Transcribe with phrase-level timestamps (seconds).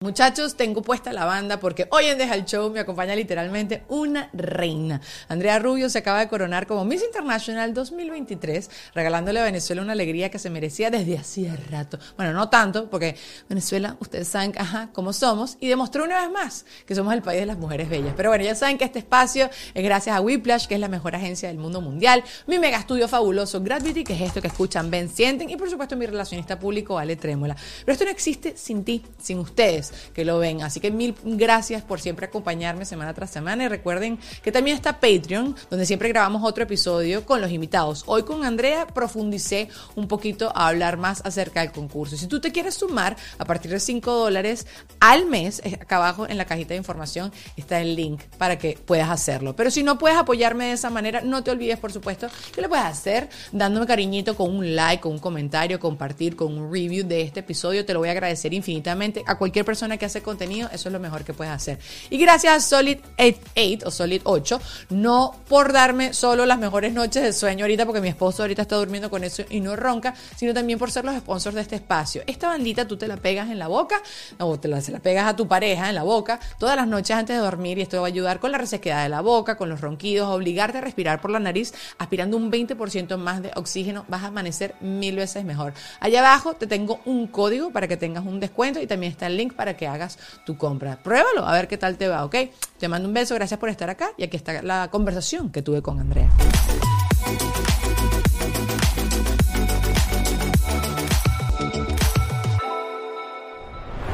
[0.00, 4.28] Muchachos, tengo puesta la banda porque hoy en Deja el Show me acompaña literalmente una
[4.34, 5.00] reina.
[5.26, 10.30] Andrea Rubio se acaba de coronar como Miss International 2023, regalándole a Venezuela una alegría
[10.30, 11.98] que se merecía desde hacía rato.
[12.18, 13.16] Bueno, no tanto, porque
[13.48, 17.40] Venezuela, ustedes saben, ajá, cómo somos, y demostró una vez más que somos el país
[17.40, 18.12] de las mujeres bellas.
[18.18, 21.14] Pero bueno, ya saben que este espacio es gracias a Whiplash, que es la mejor
[21.16, 25.08] agencia del mundo mundial, mi mega estudio fabuloso Gravity, que es esto que escuchan, ven,
[25.08, 27.56] sienten, y por supuesto mi relacionista público, Ale Trémola.
[27.80, 30.62] Pero esto no existe sin ti, sin ustedes que lo ven.
[30.62, 33.64] Así que mil gracias por siempre acompañarme semana tras semana.
[33.64, 38.04] Y recuerden que también está Patreon, donde siempre grabamos otro episodio con los invitados.
[38.06, 42.16] Hoy con Andrea profundicé un poquito a hablar más acerca del concurso.
[42.16, 44.66] Si tú te quieres sumar a partir de 5 dólares
[45.00, 49.10] al mes, acá abajo en la cajita de información está el link para que puedas
[49.10, 49.56] hacerlo.
[49.56, 52.68] Pero si no puedes apoyarme de esa manera, no te olvides, por supuesto, que lo
[52.68, 57.22] puedes hacer dándome cariñito con un like, con un comentario, compartir, con un review de
[57.22, 57.84] este episodio.
[57.84, 60.98] Te lo voy a agradecer infinitamente a cualquier persona que hace contenido, eso es lo
[60.98, 61.78] mejor que puedes hacer.
[62.10, 64.60] Y gracias a Solid 8, o Solid 8,
[64.90, 68.76] no por darme solo las mejores noches de sueño ahorita, porque mi esposo ahorita está
[68.76, 72.22] durmiendo con eso y no ronca, sino también por ser los sponsors de este espacio.
[72.26, 74.02] Esta bandita tú te la pegas en la boca,
[74.38, 77.16] o te la, se la pegas a tu pareja en la boca todas las noches
[77.16, 79.68] antes de dormir y esto va a ayudar con la resequedad de la boca, con
[79.68, 84.22] los ronquidos, obligarte a respirar por la nariz, aspirando un 20% más de oxígeno, vas
[84.22, 85.74] a amanecer mil veces mejor.
[86.00, 89.36] Allá abajo te tengo un código para que tengas un descuento y también está el
[89.36, 90.98] link para que hagas tu compra.
[91.02, 92.36] Pruébalo, a ver qué tal te va, ¿ok?
[92.78, 95.82] Te mando un beso, gracias por estar acá y aquí está la conversación que tuve
[95.82, 96.30] con Andrea.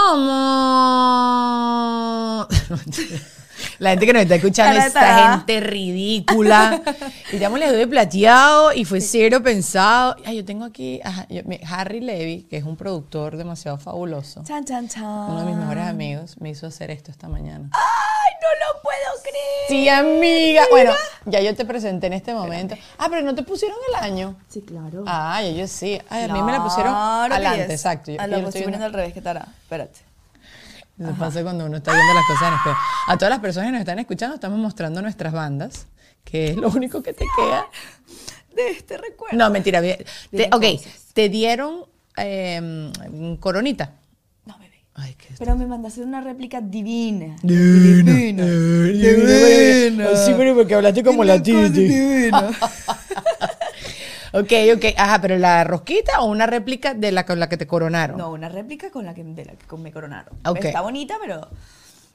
[3.78, 6.82] La gente que nos está escuchando, esta gente ridícula.
[7.32, 10.16] Y ya le doy plateado y fue cero pensado.
[10.24, 11.00] Ay, yo tengo aquí
[11.68, 14.42] Harry Levy, que es un productor demasiado fabuloso.
[14.44, 15.04] Chan, chan, chan.
[15.04, 17.70] Uno de mis mejores amigos me hizo hacer esto esta mañana.
[17.72, 19.68] ¡Ay, no lo puedo creer!
[19.68, 20.64] Sí, amiga.
[20.70, 20.92] Bueno,
[21.24, 22.76] ya yo te presenté en este momento.
[22.98, 24.36] Ah, pero no te pusieron el año.
[24.48, 25.04] Sí, claro.
[25.06, 26.00] Ah, ellos sí.
[26.08, 28.12] Ay, a mí me la pusieron adelante, exacto.
[28.12, 29.44] Yo, a lo estoy poniendo al revés, ¿qué tal?
[29.62, 30.13] Espérate.
[30.98, 32.76] Eso pasa cuando uno está viendo las cosas en espejo.
[33.08, 35.86] A todas las personas que nos están escuchando, estamos mostrando nuestras bandas,
[36.22, 37.66] que es lo único que te queda.
[38.54, 39.36] De este recuerdo.
[39.36, 39.82] No, mentira.
[39.82, 40.64] Te, ok,
[41.12, 42.90] te dieron eh,
[43.40, 43.94] coronita.
[44.46, 44.84] No, bebé.
[44.94, 47.36] Ay, qué pero me mandaste una réplica divina.
[47.42, 48.12] Divina.
[48.46, 50.16] Divina.
[50.16, 51.70] Sí, pero porque hablaste como la Titi.
[51.70, 52.50] Divina.
[54.34, 54.84] Ok, ok.
[54.96, 58.18] Ajá, pero la rosquita o una réplica de la con la que te coronaron.
[58.18, 60.36] No, una réplica con la que, de la que me coronaron.
[60.44, 60.68] Okay.
[60.68, 61.48] Está bonita, pero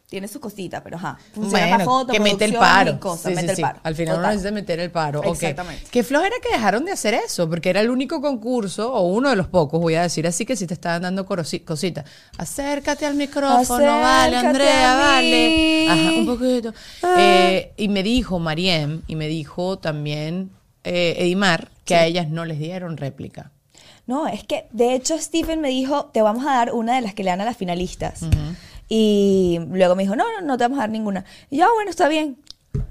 [0.10, 1.18] tiene su cosita, pero ajá.
[1.34, 3.00] Funciona bueno, foto, que mete el paro.
[3.16, 3.80] sí, mete sí, el paro.
[3.84, 4.24] Al final Total.
[4.24, 5.24] uno necesita meter el paro.
[5.24, 5.86] Exactamente.
[5.92, 9.36] Qué flojera que dejaron de hacer eso, porque era el único concurso, o uno de
[9.36, 12.06] los pocos, voy a decir así, que si te estaban dando cositas.
[12.38, 15.90] Acércate al micrófono, vale, Andrea, vale.
[15.90, 16.74] Ajá, un poquito.
[17.04, 17.16] Ah.
[17.20, 20.50] Eh, y me dijo Mariem, y me dijo también
[20.84, 23.52] eh, Edimar, que a ellas no les dieron réplica.
[24.08, 27.14] No, es que de hecho Stephen me dijo, te vamos a dar una de las
[27.14, 28.22] que le dan a las finalistas.
[28.88, 31.26] Y luego me dijo, no, no, no te vamos a dar ninguna.
[31.50, 32.38] Y yo, ah, bueno, está bien.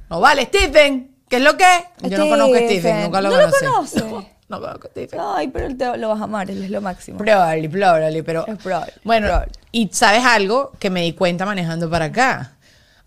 [0.08, 1.64] No vale, Stephen, ¿qué es lo que?
[2.08, 3.64] Yo no conozco a Stephen, nunca lo ¿No conocí.
[3.64, 3.73] lo
[4.05, 4.29] conoce?
[4.49, 5.20] No veo con Stephen.
[5.23, 7.19] Ay, pero él te, lo vas a amar, él es lo máximo.
[7.19, 8.46] Probably, probably, pero...
[8.46, 9.52] Es probable, Bueno, probable.
[9.73, 12.52] y ¿sabes algo que me di cuenta manejando para acá?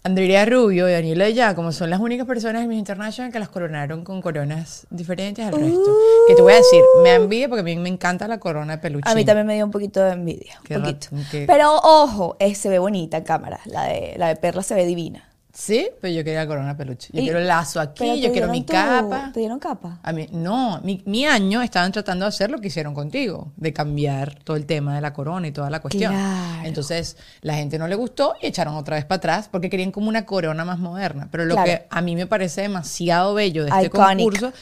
[0.04, 3.50] Andrea Rubio y Daniela Ya, como son las únicas personas en Miss International que las
[3.50, 5.96] coronaron con coronas diferentes al resto.
[6.28, 8.82] Que te voy a decir, me envidia porque a mí me encanta la corona de
[8.82, 9.08] peluche.
[9.08, 10.60] A mí también me dio un poquito de envidia.
[10.70, 11.08] Un poquito.
[11.46, 13.60] Pero ojo, eh, se ve bonita en cámara.
[13.66, 15.31] La de, la de Perla se ve divina.
[15.54, 17.10] Sí, pero yo quería la corona peluche.
[17.14, 19.32] Yo Y- quiero el lazo aquí, yo quiero mi tu- capa.
[19.34, 20.00] ¿Te dieron capa?
[20.02, 23.74] A mí, no, mi, mi año estaban tratando de hacer lo que hicieron contigo, de
[23.74, 26.14] cambiar todo el tema de la corona y toda la cuestión.
[26.14, 26.62] Claro.
[26.68, 30.08] Entonces, la gente no le gustó y echaron otra vez para atrás porque querían como
[30.10, 31.28] una corona más moderna.
[31.32, 31.66] Pero lo Claro.
[31.70, 34.18] que a mí me parece demasiado bello de este Iconic.
[34.26, 34.54] concurso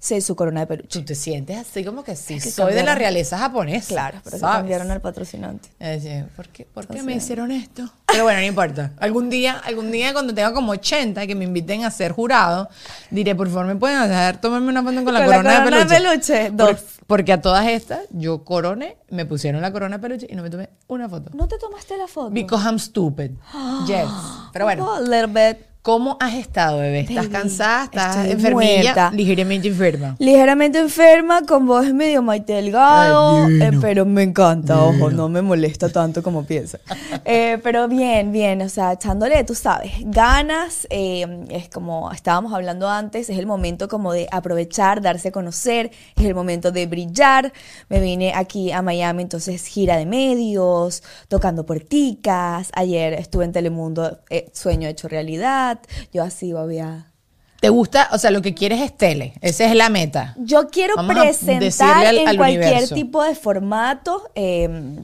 [0.00, 1.00] Sí, su corona de peluche.
[1.00, 3.88] tú te sientes así como que sí, que soy de la realeza japonesa.
[3.88, 4.56] Claro, pero se ¿sabes?
[4.58, 5.68] cambiaron al patrocinante.
[5.80, 7.90] Es decir, ¿por qué, por qué me hicieron esto?
[8.06, 8.92] Pero bueno, no importa.
[8.98, 12.68] Algún día, algún día cuando tenga como 80 y que me inviten a ser jurado,
[13.10, 15.76] diré, por favor, ¿me pueden hacer tomarme una foto con la Con la corona, corona
[15.78, 16.44] de de peluche?
[16.52, 16.84] Por- dos.
[17.08, 20.50] porque a todas estas, yo coroné, me pusieron la corona de peluche y no me
[20.50, 21.30] tomé una foto.
[21.34, 22.30] ¿No te tomaste la foto?
[22.30, 23.32] Because I'm stupid.
[23.88, 24.06] Yes.
[24.52, 25.58] Pero bueno, A little bit.
[25.88, 27.00] ¿Cómo has estado, bebé?
[27.00, 27.84] ¿Estás Baby, cansada?
[27.84, 29.10] ¿Estás muerta.
[29.10, 30.16] Ligeramente enferma.
[30.18, 35.40] Ligeramente enferma, con voz medio Maite Delgado, Ay, eh, pero me encanta, ojo, no me
[35.40, 36.78] molesta tanto como piensa.
[37.24, 42.88] Eh, pero bien, bien, o sea, echándole, tú sabes, ganas, eh, es como estábamos hablando
[42.88, 47.50] antes, es el momento como de aprovechar, darse a conocer, es el momento de brillar.
[47.88, 52.70] Me vine aquí a Miami, entonces gira de medios, tocando puerticas.
[52.74, 54.18] Ayer estuve en Telemundo,
[54.52, 55.77] sueño hecho realidad.
[56.12, 57.12] Yo así, babia.
[57.60, 58.08] ¿Te gusta?
[58.12, 59.34] O sea, lo que quieres es tele.
[59.40, 60.34] Esa es la meta.
[60.38, 62.94] Yo quiero Vamos presentar al- en al cualquier universo.
[62.94, 64.30] tipo de formato.
[64.36, 65.00] eh,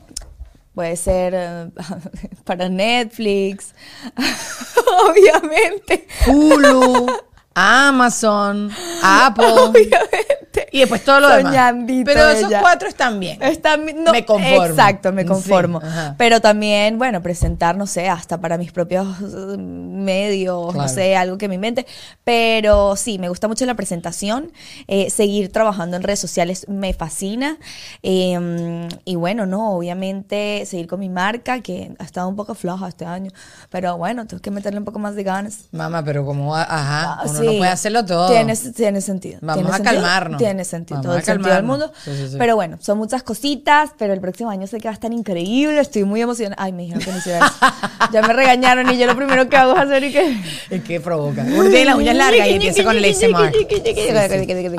[0.75, 1.71] puede ser eh,
[2.45, 3.75] para Netflix,
[5.09, 6.07] obviamente.
[6.29, 7.07] Hulu,
[7.55, 8.71] Amazon,
[9.03, 9.47] Apple.
[9.47, 10.69] Obviamente.
[10.71, 11.53] Y después todo lo demás.
[11.53, 12.61] Soñandito Pero esos ella.
[12.61, 13.41] cuatro están bien.
[13.43, 14.65] Está mi- no, Me conformo.
[14.65, 15.81] Exacto, me conformo.
[16.17, 21.39] Pero también, bueno, presentar, no sé, hasta para mis propios eh, medios, no sé, algo
[21.39, 21.87] que me invente.
[22.25, 24.53] Pero sí, me gusta mucho la presentación.
[24.89, 27.57] Eh, seguir trabajando en redes sociales me fascina.
[28.03, 32.89] Eh, y bueno, no, obviamente seguir con mi marca, que ha estado un poco floja
[32.89, 33.31] este año.
[33.71, 35.65] Pero bueno, tengo que meterle un poco más de ganas.
[35.73, 37.53] Mamá, pero como, ajá, Ah, uno sí.
[37.53, 38.31] no puede hacerlo todo.
[38.31, 39.39] Tiene, tiene sentido.
[39.41, 40.39] Vamos tiene a sentido, calmarnos.
[40.39, 40.97] Tiene sentido.
[40.97, 41.91] Vamos todo a el sentido del calmarnos.
[41.91, 42.01] mundo.
[42.05, 42.37] Sí, sí, sí.
[42.39, 45.81] Pero bueno, son muchas cositas, pero el próximo año sé que va a estar increíble.
[45.81, 46.63] Estoy muy emocionada.
[46.63, 47.55] Ay, me dijeron que no hiciera eso.
[48.13, 50.37] ya me regañaron y yo lo primero que hago es hacer y que...
[50.71, 51.43] Es que provoca.
[51.43, 53.53] Uno tiene las uñas largas y empieza con el ASMR.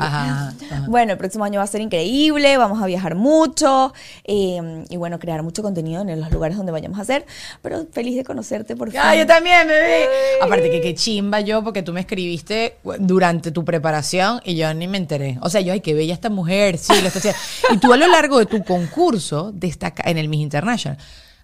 [0.00, 0.84] Ajá, ajá.
[0.88, 3.92] Bueno, el próximo año va a ser increíble, vamos a viajar mucho
[4.24, 7.26] eh, y bueno, crear mucho contenido en los lugares donde vayamos a hacer,
[7.62, 9.00] pero feliz de conocerte por fin.
[9.02, 10.06] Ah, yo también, bebé.
[10.42, 12.55] Aparte que qué chimba yo, porque tú me escribiste
[12.98, 15.38] durante tu preparación y yo ni me enteré.
[15.42, 17.40] O sea, yo, ay, qué bella esta mujer, sí, lo está haciendo.
[17.72, 20.98] Y tú a lo largo de tu concurso destaca en el Miss International.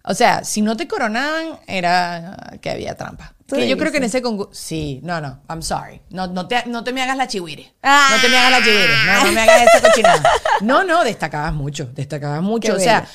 [0.05, 3.35] O sea, si no te coronaban, era que había trampa.
[3.49, 4.51] Que yo creo que en ese concurso.
[4.55, 6.01] Sí, no, no, I'm sorry.
[6.11, 7.75] No, no, te, no te me hagas la chihuire.
[7.83, 8.09] Ah.
[8.11, 8.95] No te me hagas la chihuire.
[9.07, 10.23] No, no me hagas esa cochinada.
[10.63, 11.91] No, no, destacabas mucho.
[11.93, 12.73] Destacabas mucho.
[12.73, 13.07] Qué o sea.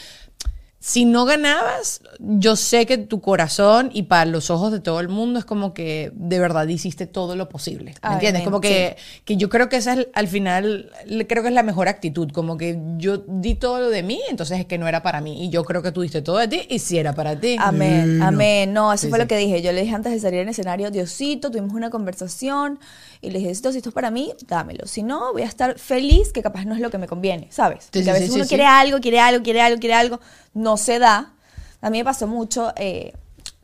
[0.80, 5.10] Si no ganabas, yo sé que tu corazón y para los ojos de todo el
[5.10, 7.92] mundo es como que de verdad hiciste todo lo posible.
[7.92, 8.44] ¿Me Ay, entiendes?
[8.44, 8.96] Como que,
[9.26, 10.92] que yo creo que esa es al final,
[11.28, 12.32] creo que es la mejor actitud.
[12.32, 15.44] Como que yo di todo lo de mí, entonces es que no era para mí.
[15.46, 17.56] Y yo creo que tú diste todo de ti y si era para ti.
[17.60, 18.72] Amén, amén.
[18.72, 19.24] No, eso Sí, fue sí.
[19.24, 19.64] lo que dije.
[19.64, 22.80] Yo le dije antes de salir en escenario, Diosito, tuvimos una conversación
[23.22, 24.86] y le dije, Diosito, si esto es para mí, dámelo.
[24.86, 27.86] Si no, voy a estar feliz, que capaz no es lo que me conviene, ¿sabes?
[27.86, 30.20] Porque sí, a veces sí, uno sí, quiere algo, quiere algo, quiere algo, quiere algo,
[30.54, 31.34] no se da.
[31.82, 33.14] A mí me pasó mucho eh,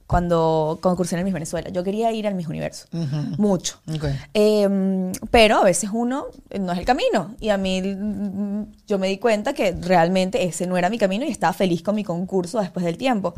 [0.07, 1.69] cuando concursé en el Miss Venezuela.
[1.69, 2.87] Yo quería ir al Miss Universo,
[3.37, 3.79] mucho.
[3.93, 4.05] Ok.
[4.33, 7.35] Eh, pero a veces uno eh, no es el camino.
[7.39, 11.25] Y a mí mm, yo me di cuenta que realmente ese no era mi camino
[11.25, 13.33] y estaba feliz con mi concurso después del tiempo.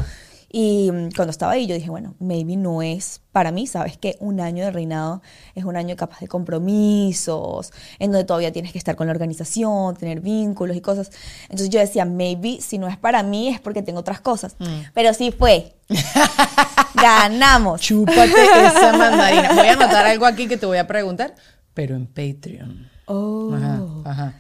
[0.58, 4.16] Y mm, cuando estaba ahí yo dije, bueno, maybe no es para mí, sabes que
[4.22, 5.22] un año de reinado
[5.54, 9.98] es un año capaz de compromisos, en donde todavía tienes que estar con la organización,
[9.98, 11.12] tener vínculos y cosas.
[11.50, 14.56] Entonces yo decía, maybe si no es para mí es porque tengo otras cosas.
[14.94, 15.76] Pero sí fue.
[16.96, 17.82] Ganamos.
[17.82, 19.56] Chúpate esa mandarina.
[19.56, 21.36] Voy a anotar algo aquí que te voy a preguntar,
[21.74, 22.90] pero en Patreon.
[23.08, 23.54] Oh.
[23.54, 24.34] Ajá, ajá.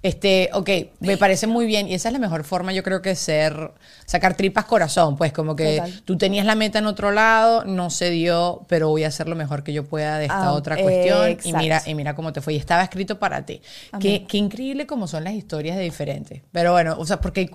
[0.00, 3.16] Este, ok, me parece muy bien y esa es la mejor forma yo creo que
[3.16, 3.72] ser,
[4.06, 6.02] sacar tripas corazón, pues como que Total.
[6.04, 9.34] tú tenías la meta en otro lado, no se dio, pero voy a hacer lo
[9.34, 12.40] mejor que yo pueda de esta Ah, otra cuestión y mira, y mira cómo te
[12.40, 13.60] fue y estaba escrito para ti.
[13.98, 16.42] Qué, qué increíble como son las historias de diferentes.
[16.52, 17.50] Pero bueno, o sea, porque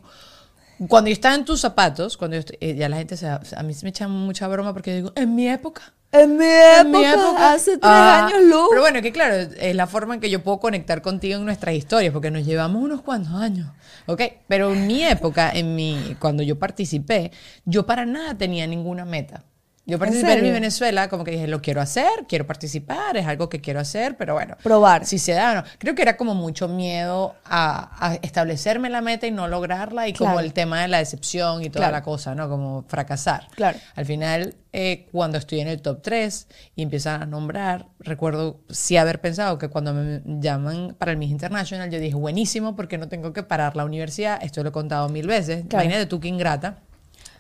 [0.88, 3.74] Cuando yo estaba en tus zapatos, cuando yo eh, ya la gente se, a mí
[3.74, 5.94] se me echa mucha broma porque yo digo, en mi época.
[6.12, 7.54] En mi En época, mi época.
[7.54, 8.68] hace tres Ah, años luz.
[8.70, 11.74] Pero bueno, que claro, es la forma en que yo puedo conectar contigo en nuestras
[11.76, 13.72] historias, porque nos llevamos unos cuantos años,
[14.06, 14.22] ¿ok?
[14.48, 17.32] Pero en mi época, en mi, cuando yo participé,
[17.66, 19.44] yo para nada tenía ninguna meta.
[19.86, 20.54] Yo participé en, mi serio?
[20.54, 24.34] Venezuela, como que dije, lo quiero hacer, quiero participar, es algo que quiero hacer, pero
[24.34, 24.56] bueno.
[24.64, 25.06] Probar.
[25.06, 25.64] Si se da o no.
[25.78, 30.14] Creo que era como mucho miedo a, a establecerme la meta y no lograrla, y
[30.14, 30.46] como Claro.
[30.46, 31.92] el tema de la decepción y toda Claro.
[31.98, 32.48] la cosa, ¿no?
[32.48, 33.48] Como fracasar.
[33.56, 33.78] Claro.
[33.96, 36.48] Al final, eh, cuando estoy en el top 3
[36.78, 41.30] y empiezan a nombrar, recuerdo sí haber pensado que cuando me llaman para el Miss
[41.32, 44.40] International, yo dije, buenísimo, porque no tengo que parar la universidad.
[44.42, 45.66] Esto lo he contado mil veces.
[45.68, 45.84] Claro.
[45.84, 46.78] Imagínate tú que ingrata.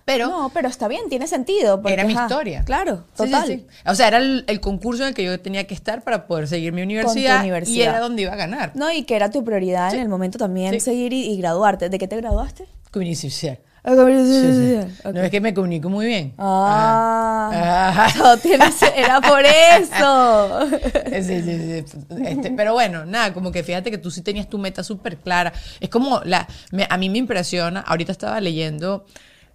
[0.05, 1.81] Pero no, pero está bien, tiene sentido.
[1.81, 2.63] porque, era mi ajá, historia.
[2.65, 3.47] Claro, Sí, sí, total.
[3.47, 3.65] sí.
[3.85, 6.47] O sea, era el, el concurso en el que yo tenía que estar para poder
[6.47, 7.87] seguir mi universidad, y universidad.
[7.89, 8.71] era donde iba a ganar.
[8.75, 11.87] No, y que era tu prioridad en el momento también seguir y, y graduarte.
[11.89, 12.65] ¿De qué te graduaste?
[12.91, 13.59] Comunicación social.
[13.85, 14.91] Ah, social.
[15.13, 16.33] No es que me comunico muy bien.
[16.37, 18.07] Ah, Ah.
[18.95, 20.59] era por eso.
[21.21, 21.85] Sí, sí, sí.
[22.25, 25.53] Este, pero bueno, nada, como que fíjate que tú sí tenías tu meta súper clara.
[25.79, 29.05] Es como, la, me- a mí me impresiona, ahorita estaba leyendo,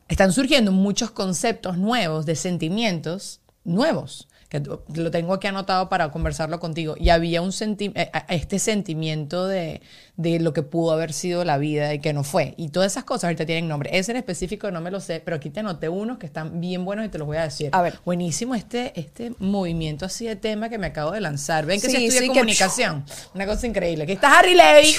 [0.09, 6.59] están surgiendo muchos conceptos nuevos de sentimientos nuevos, que lo tengo aquí anotado para conversarlo
[6.59, 6.95] contigo.
[6.99, 9.83] Y había un senti eh, este sentimiento de,
[10.17, 12.55] de lo que pudo haber sido la vida y que no fue.
[12.57, 13.91] Y todas esas cosas ahorita tienen nombre.
[13.93, 16.87] Ese en específico no me lo sé, pero aquí te anoté unos que están bien
[16.87, 17.69] buenos y te los voy a decir.
[17.73, 17.99] A ver.
[18.07, 21.67] Buenísimo este, este movimiento así de tema que me acabo de lanzar.
[21.67, 23.05] Ven que Sí, se estudia sí, que- comunicación.
[23.35, 24.05] Una cosa increíble.
[24.05, 24.95] Aquí está Harry Levy.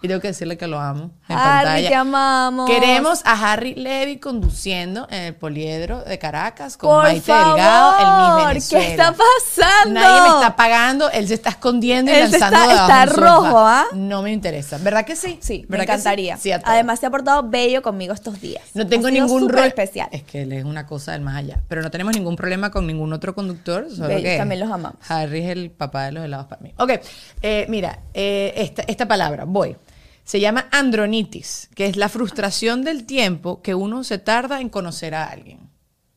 [0.00, 1.88] Y tengo que decirle que lo amo en Harry, pantalla.
[1.88, 2.70] te amamos.
[2.70, 7.94] Queremos a Harry Levy conduciendo en el poliedro de Caracas con Por Maite favor, Delgado,
[7.98, 8.84] el Miss Venezuela.
[8.84, 10.00] ¿qué está pasando?
[10.00, 13.58] Nadie me está pagando, él se está escondiendo y Él se lanzando está- está rojo,
[13.58, 13.86] ¿ah?
[13.94, 14.78] No me interesa.
[14.78, 15.38] ¿Verdad que sí?
[15.42, 15.92] Sí, me ¿Verdad que sí?
[15.94, 16.36] encantaría.
[16.36, 16.60] Sí, todo.
[16.64, 18.62] Además, te ha portado bello conmigo estos días.
[18.74, 20.08] No tengo ningún rol especial.
[20.12, 21.60] Es que él es una cosa del más allá.
[21.68, 23.86] Pero no tenemos ningún problema con ningún otro conductor.
[23.90, 24.98] Solo que también los amamos.
[25.08, 26.72] Harry es el papá de los helados para mí.
[26.78, 26.92] Ok,
[27.42, 29.76] eh, mira, eh, esta, esta palabra, voy.
[30.28, 35.14] Se llama andronitis, que es la frustración del tiempo que uno se tarda en conocer
[35.14, 35.70] a alguien.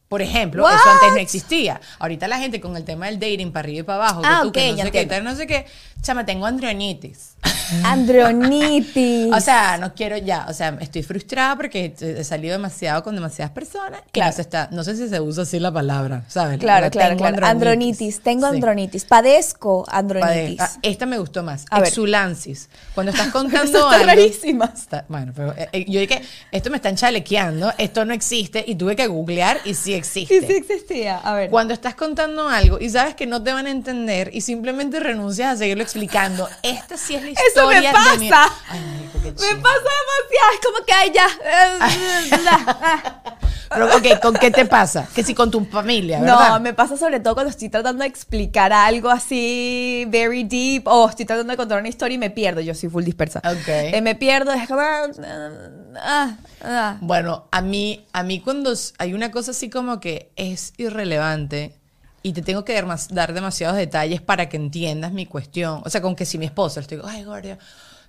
[0.10, 1.80] Por ejemplo, eso antes no existía.
[1.98, 4.39] Ahorita la gente con el tema del dating para arriba y para abajo, que Ah,
[4.41, 5.65] tú, ok, que no sé qué, tal, no sé qué.
[6.01, 7.31] Chama, tengo andronitis.
[7.84, 9.31] Andronitis.
[9.34, 13.51] O sea, no quiero ya, o sea, estoy frustrada porque he salido demasiado con demasiadas
[13.53, 14.31] personas y Claro.
[14.31, 16.60] no se está, no sé si se usa así la palabra, ¿sabes?
[16.60, 17.46] Claro, La claro, claro.
[17.46, 18.20] Andronitis.
[18.22, 18.55] Tengo Sí.
[18.55, 19.05] andronitis.
[19.05, 20.60] Padezco Pade- andronitis.
[20.60, 21.65] ah, esta me gustó más.
[21.70, 21.88] A ver.
[21.89, 22.70] Exulansis.
[22.93, 24.05] Cuando estás contando está algo.
[24.05, 24.72] rarísima.
[24.75, 28.75] Está- bueno, pero eh, eh, yo dije, esto me están chalequeando, esto no existe y
[28.75, 30.41] tuve que googlear y sí existe.
[30.41, 31.17] Sí, sí existía.
[31.20, 31.50] A ver.
[31.50, 35.53] Cuando estás contando algo y sabes que no te van a entender y simplemente renuncias
[35.53, 38.54] a seguirlo explicando, esta sí es la Eso historia me de mi- pasa.
[38.70, 38.80] Ay,
[39.24, 40.52] Me pasa demasiado.
[40.54, 41.28] Es como que, ay, ya.
[43.74, 45.08] Pero, ok, ¿con qué te pasa?
[45.16, 46.50] Que si con tu familia, ¿verdad?
[46.50, 51.08] No, me pasa sobre todo cuando estoy tratando de explicar algo así very deep o
[51.10, 52.60] estoy tratando de contar una historia y me pierdo.
[52.62, 53.40] Yo soy full dispersa.
[53.46, 53.68] Ok.
[53.68, 54.82] Eh, me pierdo, es como...
[54.82, 56.98] ah, ah.
[57.00, 61.78] Bueno, a mí, a mí cuando hay una cosa así como que es irrelevante
[62.24, 65.82] y te tengo que dar, demasiados detalles para que entiendas mi cuestión.
[65.84, 67.58] O sea, con que si mi esposo le digo, ay, Gordia,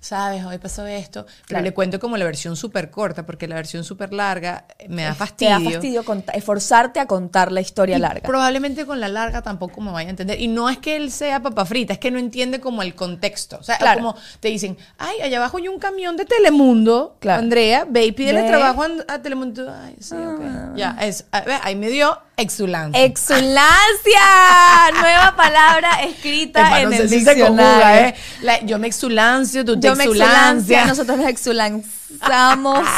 [0.03, 1.65] sabes, hoy pasó esto, pero Claro.
[1.65, 5.11] le cuento como la versión súper corta, porque la versión súper larga eh, me da
[5.13, 5.51] Te fastidio.
[5.61, 6.05] da fastidio
[6.35, 8.27] esforzarte a contar la historia Y larga.
[8.29, 10.41] Probablemente con la larga tampoco me vaya a entender.
[10.41, 13.59] Y no es que él sea papa frita, es que no entiende como el contexto.
[13.61, 14.01] O sea, Claro.
[14.01, 17.17] como te dicen, ay, allá abajo hay un camión de Telemundo.
[17.21, 17.41] Claro.
[17.41, 19.73] Andrea, ve y pídele trabajo a, a Telemundo.
[19.73, 20.75] Ay, sí, ok.
[20.77, 23.05] Ya, es, a ver, ahí me dio exulancia.
[23.05, 24.21] Exulancia,
[25.01, 28.09] nueva palabra escrita Epa, en no el sé si se conjuga, diccionario.
[28.09, 28.15] ¿eh?
[28.43, 32.81] La- yo me exulancio, tú te Exulancia, nosotros nos exulanzamos.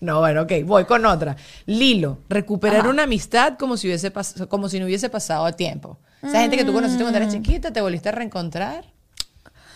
[0.00, 1.36] No, bueno, ok, voy con otra.
[1.66, 2.88] Lilo, recuperar Ajá.
[2.88, 4.10] una amistad como si, hubiese
[4.48, 5.98] como si no hubiese pasado tiempo.
[6.22, 8.84] Esa gente que tú conociste cuando eras chiquita, te volviste a reencontrar.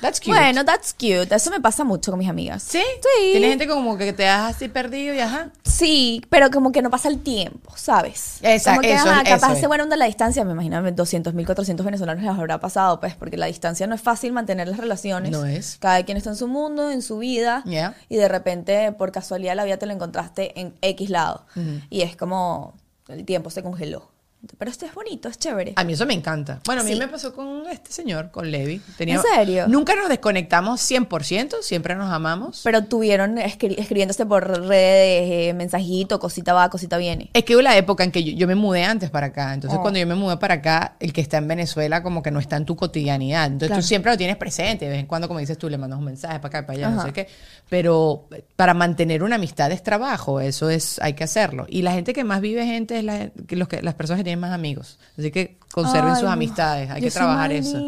[0.04, 0.32] That's cute.
[0.36, 1.34] Bueno, that's cute.
[1.34, 2.62] Eso me pasa mucho con mis amigas.
[2.62, 2.78] ¿Sí?
[3.00, 3.30] Sí.
[3.32, 5.48] Tiene gente como que te das así perdido y ajá.
[5.64, 8.36] Sí, pero como que no pasa el tiempo, ¿sabes?
[8.42, 9.66] Esa- como que, eso- ajá, capaz eso es.
[9.66, 13.38] bueno de la distancia, me imagino 200 mil, 400 venezolanos les habrá pasado, pues, porque
[13.38, 15.30] la distancia no es fácil mantener las relaciones.
[15.30, 15.78] No es.
[15.80, 17.94] Cada quien está en su mundo, en su vida, Yeah.
[18.10, 21.46] y de repente, por casualidad, la vida te lo encontraste en X lado.
[21.88, 22.74] Y es como,
[23.08, 24.10] el tiempo se congeló.
[24.58, 25.72] Pero esto es bonito, es chévere.
[25.76, 26.60] A mí eso me encanta.
[26.64, 26.98] Bueno, a mí Sí.
[26.98, 28.80] me pasó con este señor, con Levi.
[28.98, 29.66] ¿En serio?
[29.68, 32.60] Nunca nos desconectamos 100%, siempre nos amamos.
[32.64, 37.30] Pero tuvieron escri- escribiéndose por redes, eh, mensajito, cosita va, cosita viene.
[37.32, 39.54] Es que hubo la época en que yo, yo me mudé antes para acá.
[39.54, 39.82] Entonces, Oh.
[39.82, 42.56] cuando yo me mudé para acá, el que está en Venezuela como que no está
[42.56, 43.46] en tu cotidianidad.
[43.46, 43.82] Entonces, Claro.
[43.82, 44.84] tú siempre lo tienes presente.
[44.86, 46.90] De vez en cuando, como dices tú, le mandas un mensaje para acá, para allá,
[46.90, 47.06] no Ajá.
[47.08, 47.28] sé qué.
[47.68, 50.40] Pero para mantener una amistad es trabajo.
[50.40, 51.66] Eso es, hay que hacerlo.
[51.68, 54.24] Y la gente que más vive gente es la, que los que, las personas que
[54.24, 54.98] tienen más amigos.
[55.18, 56.90] Así que conserven Ay, sus amistades.
[56.90, 57.80] Hay Yo que soy trabajar eso.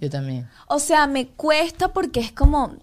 [0.00, 0.48] Yo también.
[0.66, 2.74] O sea, me cuesta porque es como,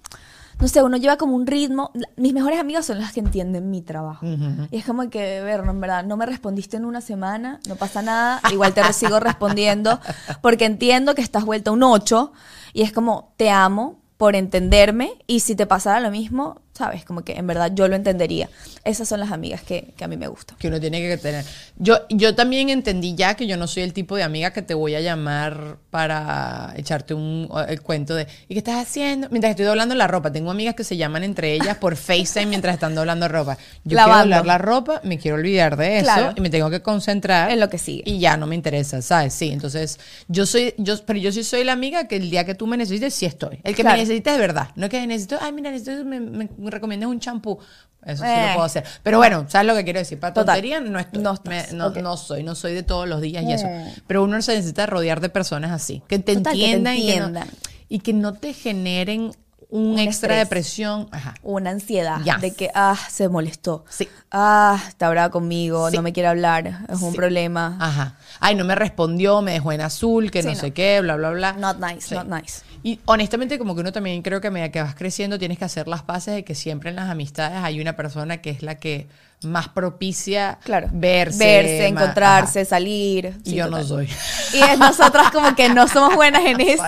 [0.60, 1.92] no sé, uno lleva como un ritmo.
[2.18, 4.26] Mis mejores amigas son las que entienden mi trabajo.
[4.72, 7.76] Y es como que, ver, no, en verdad, no me respondiste en una semana, no
[7.76, 10.00] pasa nada, igual te sigo respondiendo
[10.42, 12.32] porque entiendo que estás vuelta un 8
[12.74, 17.24] y es como, te amo por entenderme y si te pasara lo mismo, sabes, como
[17.24, 18.50] que en verdad yo lo entendería.
[18.84, 20.58] Esas son las amigas que, que a mí me gustan.
[20.58, 21.46] que uno tiene que tener.
[21.78, 24.74] Yo, yo también entendí ya que yo no soy el tipo de amiga que te
[24.74, 29.28] voy a llamar para echarte un el cuento de ¿y qué estás haciendo?
[29.30, 30.32] Mientras estoy doblando la ropa.
[30.32, 33.58] Tengo amigas que se llaman entre ellas por FaceTime mientras están doblando ropa.
[33.84, 36.34] Yo quiero doblar la ropa, me quiero olvidar de eso Claro.
[36.36, 38.04] y me tengo que concentrar En lo que sigue.
[38.06, 39.34] Y ya no me interesa, ¿sabes?
[39.34, 42.56] Sí, entonces yo soy yo pero yo sí soy la amiga que el día que
[42.56, 43.60] tú me necesites sí estoy.
[43.64, 43.98] El que Claro.
[43.98, 47.10] me necesites de verdad, no es que necesito, ay, mira, necesito me, me, me recomiendas
[47.10, 47.60] un champú.
[48.06, 48.46] Eso sí Eh.
[48.48, 48.84] lo puedo hacer.
[49.04, 50.20] Pero bueno, ¿sabes lo que quiero decir?
[50.20, 50.56] Para Total.
[50.56, 51.22] tontería no estoy.
[51.22, 51.98] No Me- estás, no, ok.
[51.98, 53.68] no soy, no soy de todos los días y eso.
[53.68, 54.02] Mm.
[54.08, 57.06] Pero uno se necesita rodear de personas así, que te Total, que te entiendan, y,
[57.06, 57.50] que no, entiendan.
[57.90, 59.34] y que no te generen
[59.70, 60.50] un, Un extra estrés.
[60.50, 61.08] presión.
[61.12, 61.36] Ajá.
[61.44, 62.42] Una ansiedad Yes.
[62.42, 63.86] de que, ah, se molestó.
[63.88, 64.08] Sí.
[64.32, 65.96] Ah, está brava conmigo, Sí.
[65.96, 67.78] no me quiere hablar, es un problema.
[67.80, 68.18] Ajá.
[68.42, 71.30] Ay, no me respondió, me dejó en azul, que Sí, no, sé qué, bla, bla,
[71.30, 71.54] bla.
[71.54, 72.64] Not nice, not nice.
[72.84, 75.66] Y honestamente, como que uno también creo que a medida que vas creciendo tienes que
[75.66, 78.76] hacer las paces de que siempre en las amistades hay una persona que es la
[78.76, 79.08] que
[79.44, 80.88] más propicia Claro.
[80.92, 81.38] verse.
[81.38, 82.70] Verse, ma- encontrarse, ajá.
[82.70, 83.34] salir.
[83.44, 83.88] Y Sí, yo no total.
[83.88, 84.10] soy.
[84.54, 86.84] Y es nosotras como que no somos buenas en eso.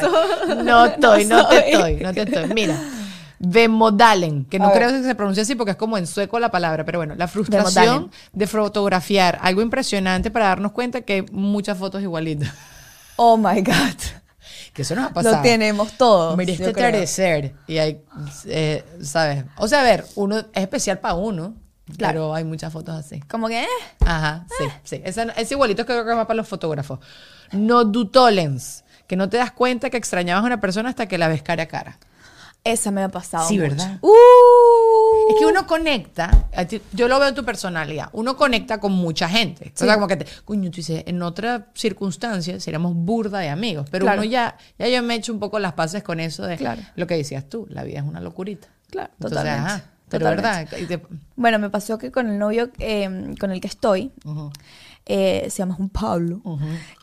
[0.64, 1.72] No estoy, no, te soy.
[1.74, 2.54] estoy, no te estoy.
[2.54, 2.80] Mira,
[3.40, 6.86] Vemodalen, que no creo que se pronuncie así porque es como en sueco la palabra,
[6.86, 12.02] pero bueno, la frustración de fotografiar algo impresionante para darnos cuenta que hay muchas fotos
[12.02, 12.52] igualitas.
[13.18, 14.23] Oh my God.
[14.74, 15.36] Que eso nos ha pasado.
[15.38, 16.36] Lo tenemos todos.
[16.36, 16.88] Mira yo creo.
[16.88, 18.02] atardecer y hay,
[18.48, 19.46] eh, ¿sabes?
[19.58, 21.54] O sea, a ver, uno es especial para uno,
[21.98, 22.14] Claro.
[22.14, 23.20] pero hay muchas fotos así.
[23.22, 23.68] Como que, eh,
[24.06, 25.02] Ajá, sí, sí.
[25.06, 27.00] Esa- es igualito que creo que es más para los fotógrafos.
[27.52, 31.18] No do tolens, que no te das cuenta que extrañabas a una persona hasta que
[31.20, 32.00] la ves cara a cara.
[32.66, 33.46] esa me ha pasado.
[33.48, 33.72] Sí, mucho.
[33.76, 33.98] ¿verdad?
[34.02, 34.10] Uh.
[35.30, 36.48] Es que uno conecta,
[36.94, 39.72] yo lo veo en tu personalidad, uno conecta con mucha gente.
[39.74, 43.88] O sea, como que te, coño, tú dices, en otra circunstancia seríamos burda de amigos,
[43.90, 44.22] pero Claro.
[44.22, 46.82] uno ya, ya yo me he hecho un poco las paces con eso de Claro.
[46.96, 48.68] lo que decías tú, la vida es una locurita.
[48.90, 49.70] Claro, Entonces, totalmente.
[49.72, 50.76] ajá, pero Totalmente.
[50.78, 51.02] verdad,
[51.36, 54.12] Bueno, me pasó que con el novio eh, con el que estoy.
[55.06, 56.42] Eh, se llama Juan Pablo.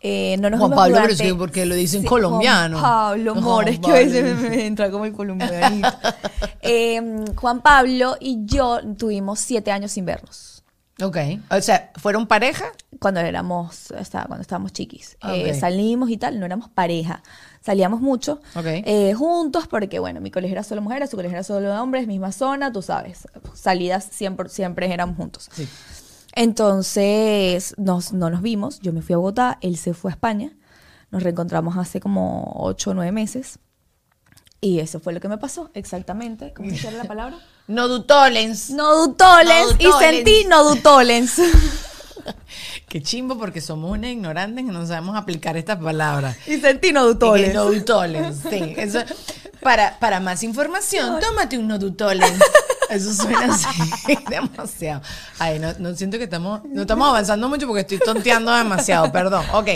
[0.02, 2.78] eh, no nos Juan Pablo, pero durante- sí, porque lo dicen Sí, colombiano.
[2.78, 5.88] Juan Pablo, amor, es que a veces me, me entra como el colombianito.
[6.62, 7.00] Eh,
[7.36, 10.62] Juan Pablo y yo tuvimos siete años sin vernos.
[11.02, 11.16] Ok,
[11.50, 12.66] o sea, ¿fueron pareja?
[13.00, 15.16] Cuando éramos, o sea, cuando estábamos chiquis.
[15.22, 15.58] Ah, Eh, ok.
[15.58, 17.22] salimos y tal, no éramos pareja.
[17.62, 18.66] Salíamos mucho Ok.
[18.66, 22.32] eh, juntos porque, bueno, mi colegio era solo mujeres, su colegio era solo hombres, misma
[22.32, 23.26] zona, tú sabes.
[23.54, 25.48] Salidas siempre, siempre éramos juntos.
[25.50, 25.66] Sí.
[26.35, 30.53] Entonces nos, no nos vimos, yo me fui a Bogotá, él se fue a España,
[31.11, 33.59] nos reencontramos hace como ocho o nueve meses
[34.61, 36.53] y eso fue lo que me pasó, exactamente.
[36.55, 37.38] ¿Cómo se llama la palabra?
[37.71, 38.71] No do tolens.
[38.71, 41.40] No dutolens No y sentí no dutolens.
[42.88, 46.37] Qué chimbo porque somos una ignorante que no sabemos aplicar estas palabras.
[46.49, 47.55] y sentí no Y que dutolens.
[47.55, 48.75] Nodutolens, sí.
[48.77, 48.99] Eso,
[49.62, 52.33] para, para más información, tómate un nodutolens.
[52.90, 53.66] Eso suena así
[54.31, 55.00] demasiado.
[55.38, 59.44] Ay, no, no siento que estamos, no estamos avanzando mucho porque estoy tonteando demasiado, perdón.
[59.53, 59.68] Ok.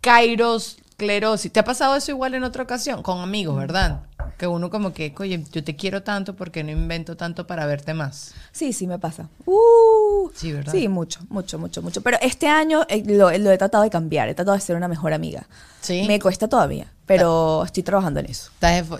[0.00, 1.50] Kairos, clerosis.
[1.52, 3.02] ¿Te ha pasado eso igual en otra ocasión?
[3.02, 4.02] Con amigos, ¿verdad?
[4.36, 7.94] Que uno como que, oye, yo te quiero tanto porque no invento tanto para verte
[7.94, 8.34] más.
[8.52, 9.28] Sí, sí, me pasa.
[9.46, 10.72] Uh, Sí, ¿verdad?
[10.72, 12.00] Sí, mucho, mucho, mucho, mucho.
[12.02, 14.88] Pero este año eh, lo, lo he tratado de cambiar, he tratado de ser una
[14.88, 15.46] mejor amiga.
[15.80, 16.04] Sí.
[16.06, 18.50] Me cuesta todavía, pero estoy trabajando en eso.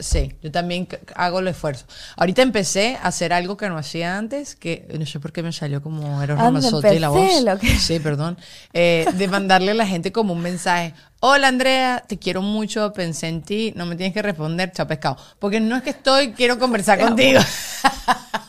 [0.00, 1.86] Sí, yo también hago el esfuerzo.
[2.16, 5.52] Ahorita empecé a hacer algo que no hacía antes, que no sé por qué me
[5.52, 7.42] salió como Eros Anda, Ramazzotti la voz.
[7.42, 8.36] lo que- Sí, perdón.
[8.72, 10.94] Eh, de mandarle a la gente como un mensaje.
[11.20, 15.16] Hola Andrea, te quiero mucho, pensé en ti, no me tienes que responder, chao pescado.
[15.38, 17.40] Porque no es que estoy, quiero conversar contigo.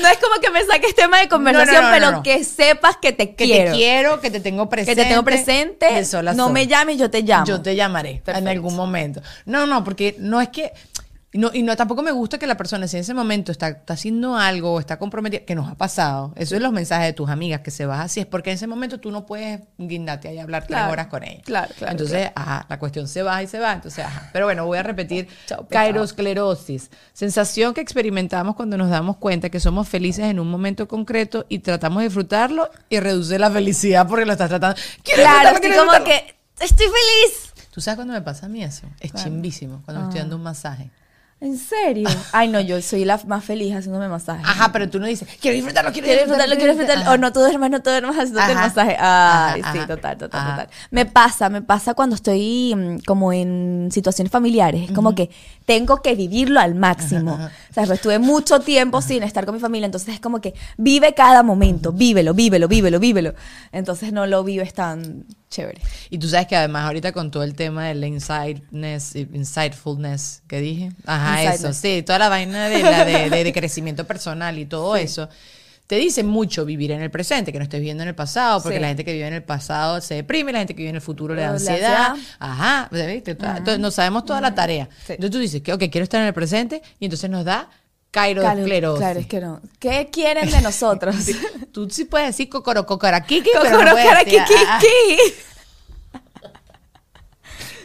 [0.00, 2.96] No es como que me saques tema de conversación, No, no, no, pero que sepas
[2.96, 3.72] que te Que quiero.
[3.72, 5.02] te quiero, que te tengo Que presente.
[5.02, 6.04] te tengo presente.
[6.04, 6.52] sol no sol.
[6.52, 7.46] me llames, yo te llamo.
[7.46, 9.22] Yo te llamaré en algún momento.
[9.44, 10.72] No, no, porque no es que
[11.34, 13.68] Y no, y no tampoco me gusta que la persona, si en ese momento está,
[13.68, 16.34] está haciendo algo o está comprometida, que nos ha pasado.
[16.36, 18.20] Eso es los mensajes de tus amigas, que se vas así.
[18.20, 21.06] Es porque en ese momento tú no puedes guindarte ahí a hablar tres Claro, horas
[21.06, 21.40] con ella.
[21.42, 23.72] claro, claro, Entonces, ajá, la cuestión se va y se va.
[23.72, 24.28] Entonces, ajá.
[24.30, 25.26] Pero bueno, voy a repetir.
[25.70, 26.90] Cairosclerosis.
[27.14, 31.60] Sensación que experimentamos cuando nos damos cuenta que somos felices en un momento concreto y
[31.60, 34.76] tratamos de disfrutarlo y reduce la felicidad porque lo estás tratando.
[35.02, 37.52] ¡Quiero Claro, estoy como que estoy feliz.
[37.70, 38.86] ¿Tú sabes cuándo me pasa a mí eso?
[39.00, 40.90] Es chimbísimo, cuando me estoy dando un masaje.
[41.42, 42.08] ¿En serio?
[42.30, 44.44] Ay, no, yo soy la más feliz haciéndome masaje.
[44.46, 47.10] Ajá, pero tú no dices, quiero disfrutarlo, quiero, Quiero disfrutarlo, quiero disfrutarlo.
[47.10, 48.90] O no, tú duermas, no tú duermas haciéndote el masaje.
[48.92, 49.86] Ay, Ajá, sí, ajá.
[49.88, 50.68] total, total, total.
[50.92, 54.88] Me pasa, me pasa cuando estoy mm, como en situaciones familiares.
[54.88, 55.30] Es como que
[55.66, 57.32] tengo que vivirlo al máximo.
[57.32, 60.54] O sea, pues, estuve mucho tiempo sin estar con mi familia, entonces es como que
[60.76, 63.34] vive cada momento, vívelo, vívelo, vívelo, vívelo.
[63.72, 65.80] Entonces no lo vives tan chévere.
[66.10, 70.92] Y tú sabes que además ahorita con todo el tema del insightness, insightfulness que dije,
[71.06, 74.96] ajá, eso, sí, toda la vaina de, la de, de- de crecimiento personal y todo
[74.96, 75.28] eso,
[75.86, 78.76] te dice mucho vivir en el presente, que no estés viviendo en el pasado, porque
[78.78, 78.80] Sí.
[78.80, 81.02] la gente que vive en el pasado se deprime, la gente que vive en el
[81.02, 83.32] futuro le da ansiedad, ajá, ¿viste?
[83.32, 84.88] Entonces no sabemos toda la tarea.
[85.06, 85.12] Sí.
[85.14, 87.68] Entonces tú dices que, ok, quiero estar en el presente y entonces nos da
[88.12, 88.98] cairosclerosis.
[88.98, 89.60] Claro, es que no.
[89.80, 91.16] ¿Qué quieren de nosotros?
[91.72, 94.80] Tú sí puedes decir cocoro, cocoraquiqui, pero no puedes decir, ah, ah.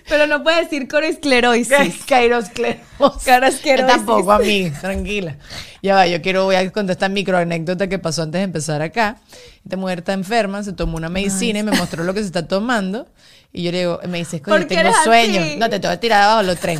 [0.07, 2.05] Pero no puede decir coroesclerosis.
[2.07, 3.87] Cairosclerosis.
[3.87, 5.37] Tampoco, a mí, tranquila.
[5.81, 8.81] Ya va, yo quiero, voy a contar esta micro anécdota que pasó antes de empezar
[8.81, 9.17] acá.
[9.63, 12.47] Esta mujer está enferma, se tomó una medicina y me mostró lo que se está
[12.47, 13.07] tomando.
[13.53, 15.41] Y yo le digo, me dice, ¿Por coño, tengo sueño.
[15.41, 15.55] así?
[15.57, 16.79] No, te tengo que tirar abajo los tren.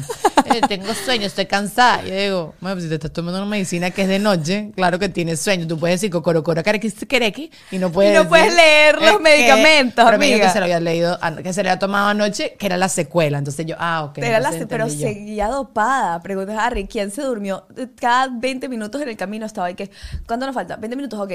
[0.54, 2.04] Eh, tengo sueño, estoy cansada.
[2.06, 4.72] Y yo digo, bueno, pues si te estás tomando una medicina que es de noche,
[4.76, 5.66] claro que tienes sueño.
[5.66, 9.24] Tú puedes decir cocorocoro, carequi, y no puedes Y no puedes decir, leer los que-
[9.24, 10.48] medicamentos, pero me dijo amiga.
[10.48, 12.90] que se lo había leído, an- que se le había tomado anoche, que era la
[12.90, 13.40] secuela.
[13.40, 14.20] Entonces yo, ah, ok.
[14.20, 14.94] Era la, pero yo.
[14.94, 16.22] seguía dopada.
[16.22, 17.66] Pregunta Harry, ¿quién se durmió?
[18.00, 19.90] Cada 20 minutos en el camino estaba ahí que,
[20.28, 20.76] ¿cuánto nos falta?
[20.76, 21.32] 20 minutos, ok.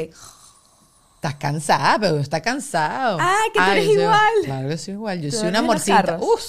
[1.23, 3.17] Estás cansada, pero está cansado.
[3.21, 4.33] Ah, que tú eres yo igual.
[4.45, 5.21] Claro que soy igual.
[5.21, 6.21] Yo ¿Tú soy una en los carros?
[6.21, 6.43] Uf.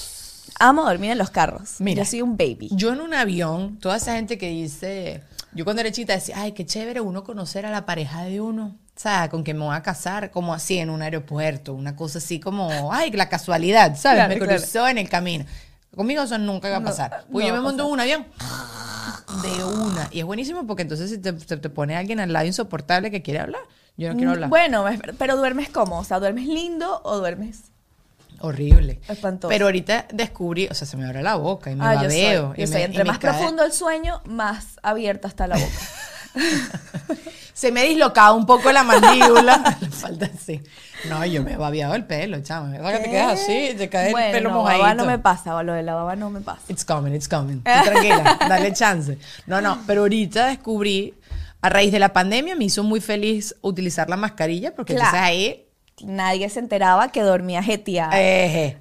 [0.58, 1.76] Amo dormir en los carros.
[1.78, 2.02] Mira.
[2.02, 2.70] Yo soy un baby.
[2.72, 6.50] Yo en un avión, toda esa gente que dice, yo cuando era chiquita decía, ay,
[6.52, 8.76] qué chévere uno conocer a la pareja de uno.
[8.96, 12.18] O sea, con que me voy a casar, como así en un aeropuerto, una cosa
[12.18, 14.16] así como, ay, la casualidad, ¿sabes?
[14.24, 14.60] Claro, me claro.
[14.60, 15.44] cruzó en el camino.
[15.94, 17.26] Conmigo eso nunca iba a No, pasar.
[17.30, 18.26] Pues no yo me va a monto en un avión
[19.40, 20.08] de una.
[20.10, 23.22] Y es buenísimo porque entonces si te, te, te pone alguien al lado insoportable que
[23.22, 23.62] quiere hablar,
[23.96, 24.48] yo no quiero hablar.
[24.50, 24.84] Bueno,
[25.18, 25.98] pero duermes cómo?
[26.00, 27.60] O sea, ¿duermes lindo o duermes?
[28.40, 29.00] Horrible.
[29.08, 29.48] Espantoso.
[29.48, 32.22] Pero ahorita descubrí, o sea, se me abre la boca y me Ah, yo soy.
[32.22, 32.54] babeo.
[32.56, 32.74] Yo y soy.
[32.74, 35.72] me- y Entre me más profundo el sueño, más abierta está la boca.
[37.54, 39.76] Se me dislocaba un poco la mandíbula.
[39.92, 40.60] Falta así.
[41.08, 42.72] No, yo me he babeado el pelo, chamo.
[42.72, 44.82] Que te quedas así, te cae bueno, el pelo mojadito.
[44.82, 46.62] baba no me pasa, lo de la baba no me pasa.
[46.68, 47.58] It's coming, it's coming.
[47.58, 49.18] Tú tranquila, dale chance.
[49.46, 51.14] No, no, pero ahorita descubrí,
[51.64, 55.08] a raíz de la pandemia, me hizo muy feliz utilizar la mascarilla, porque Claro.
[55.16, 55.60] entonces ahí
[56.02, 58.12] Nadie se enteraba que dormía jeteada.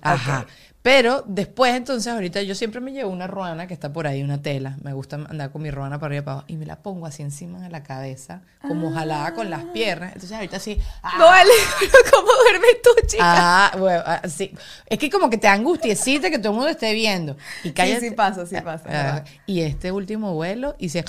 [0.01, 0.47] Ajá.
[0.81, 4.41] Pero después, entonces, ahorita yo siempre me llevo una ruana que está por ahí, una
[4.41, 4.75] tela.
[4.83, 6.45] Me gusta andar con mi ruana para arriba y para abajo.
[6.49, 10.09] Y me la pongo así encima de la cabeza, como jalada con las piernas.
[10.13, 10.77] Entonces, ahorita sí.
[11.01, 13.23] ah, No vale, pero ¿cómo duermes tú, chica?
[13.23, 14.51] Ah, bueno, ah, sí.
[14.87, 17.37] Es que como que te angustiecita que todo el mundo esté viendo.
[17.63, 18.09] Y cállate.
[18.09, 21.05] sí pasa, sí pasa, Ah, y este último vuelo hice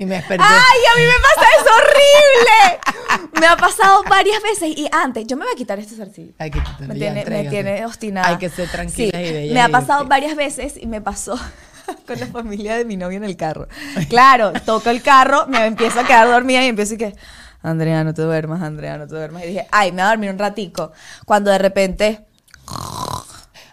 [0.00, 0.42] y me desperté.
[0.42, 3.30] ¡Ay, a mí me pasa eso horrible!
[3.38, 6.32] me ha pasado varias veces y antes, yo me voy a quitar este zarcillo.
[6.38, 8.28] Hay que quitarlo, Me tiene, me tiene obstinada.
[8.28, 9.54] Hay que ser tranquila Sí, y bella.
[9.54, 11.38] Me ha pasado varias veces y me pasó
[12.06, 13.68] con la familia de mi novio en el carro.
[14.08, 17.14] Claro, toco el carro, me empiezo a quedar dormida y empiezo y que,
[17.62, 19.44] Andrea, no te duermas, Andrea, no te duermas.
[19.44, 20.92] Y dije, ay, me voy a dormir un ratico.
[21.26, 22.24] Cuando de repente,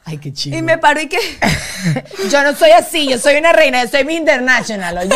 [0.09, 0.57] Ay, qué chido.
[0.57, 1.17] y me paro y que,
[2.31, 5.15] Yo no soy así, yo soy una reina, yo soy mi international, o yo.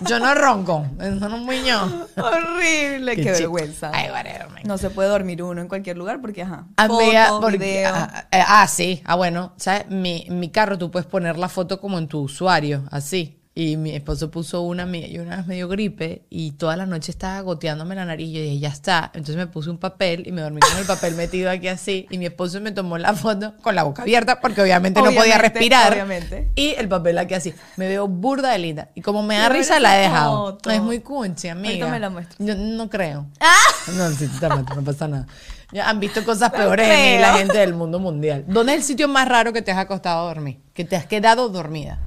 [0.00, 2.06] Yo no ronco, eso no muy yo.
[2.16, 3.90] horrible, qué, Qué vergüenza.
[3.92, 4.48] Ay, whatever.
[4.64, 7.92] No se puede dormir uno en cualquier lugar porque, ajá, Amiga, foto, porque- video.
[7.94, 9.02] ah, eh, ah, sí.
[9.04, 9.88] Ah, bueno, ¿sabes?
[9.88, 13.39] Mi, mi carro tú puedes poner la foto como en tu usuario, así.
[13.52, 17.10] Y mi esposo puso una, yo una vez me dio gripe y toda la noche
[17.10, 18.28] estaba goteándome la nariz.
[18.28, 19.10] Y yo dije, ya está.
[19.12, 22.06] Entonces me puse un papel y me dormí con el papel metido aquí así.
[22.10, 25.36] Y mi esposo me tomó la foto con la boca abierta porque obviamente, no podía
[25.36, 25.92] respirar.
[25.92, 26.48] obviamente.
[26.54, 27.52] Y el papel aquí así.
[27.76, 28.88] Me veo burda de linda.
[28.94, 30.52] Y como me da risa, la he dejado.
[30.52, 30.70] foto.
[30.70, 31.70] Es muy cunchi, amiga.
[31.70, 32.36] Ahorita me la muestras.
[32.38, 33.26] Yo no creo.
[33.40, 33.56] ¡Ah!
[33.96, 35.26] No, sí, no pasa nada.
[35.72, 37.20] Ya han visto cosas No peores mí creo.
[37.20, 38.44] la gente del mundo mundial.
[38.46, 40.60] ¿Dónde es el sitio más raro que te has acostado a dormir?
[40.72, 41.98] Que te has quedado dormida.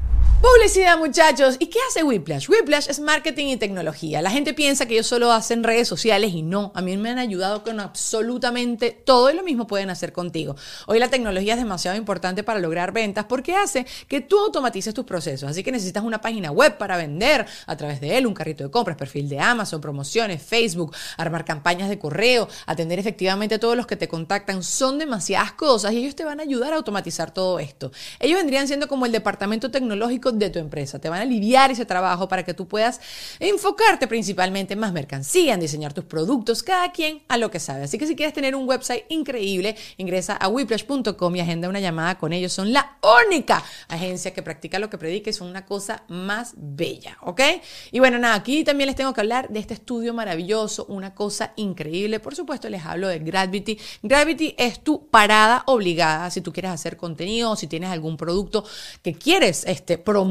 [0.44, 1.56] Publicidad, muchachos.
[1.58, 2.50] ¿Y qué hace Whiplash?
[2.50, 4.22] Whiplash es marketing y tecnología.
[4.22, 6.74] La gente piensa que ellos solo hacen redes sociales y no.
[6.76, 10.58] A mí me han ayudado con absolutamente todo y lo mismo pueden hacer contigo.
[10.86, 15.06] Hoy la tecnología es demasiado importante para lograr ventas porque hace que tú automatices tus
[15.06, 15.50] procesos.
[15.50, 18.70] Así que necesitas una página web para vender a través de él, un carrito de
[18.70, 23.88] compras, perfil de Amazon, promociones, Facebook, armar campañas de correo, atender efectivamente a todos los
[23.88, 24.62] que te contactan.
[24.62, 27.94] Son demasiadas cosas y ellos te van a ayudar a automatizar todo esto.
[28.20, 31.00] Ellos vendrían siendo como el departamento tecnológico de tu empresa.
[31.00, 33.00] Te van a aliviar ese trabajo para que tú puedas
[33.40, 37.84] enfocarte principalmente en más mercancía, en diseñar tus productos, cada quien a lo que sabe.
[37.84, 42.18] Así que si quieres tener un website increíble, ingresa a whiplash.com y agenda una llamada
[42.18, 42.54] con ellos.
[42.54, 47.18] Son la única agencia que practica lo que predica y son una cosa más bella,
[47.22, 47.42] ¿ok?
[47.92, 51.54] Y bueno, nada, aquí también les tengo que hablar de este estudio maravilloso, una cosa
[51.56, 52.20] increíble.
[52.20, 53.78] Por supuesto, les hablo de Gravity.
[54.02, 58.64] Gravity es tu parada obligada si tú quieres hacer contenido, si tienes algún producto
[59.02, 60.23] que quieres este, promover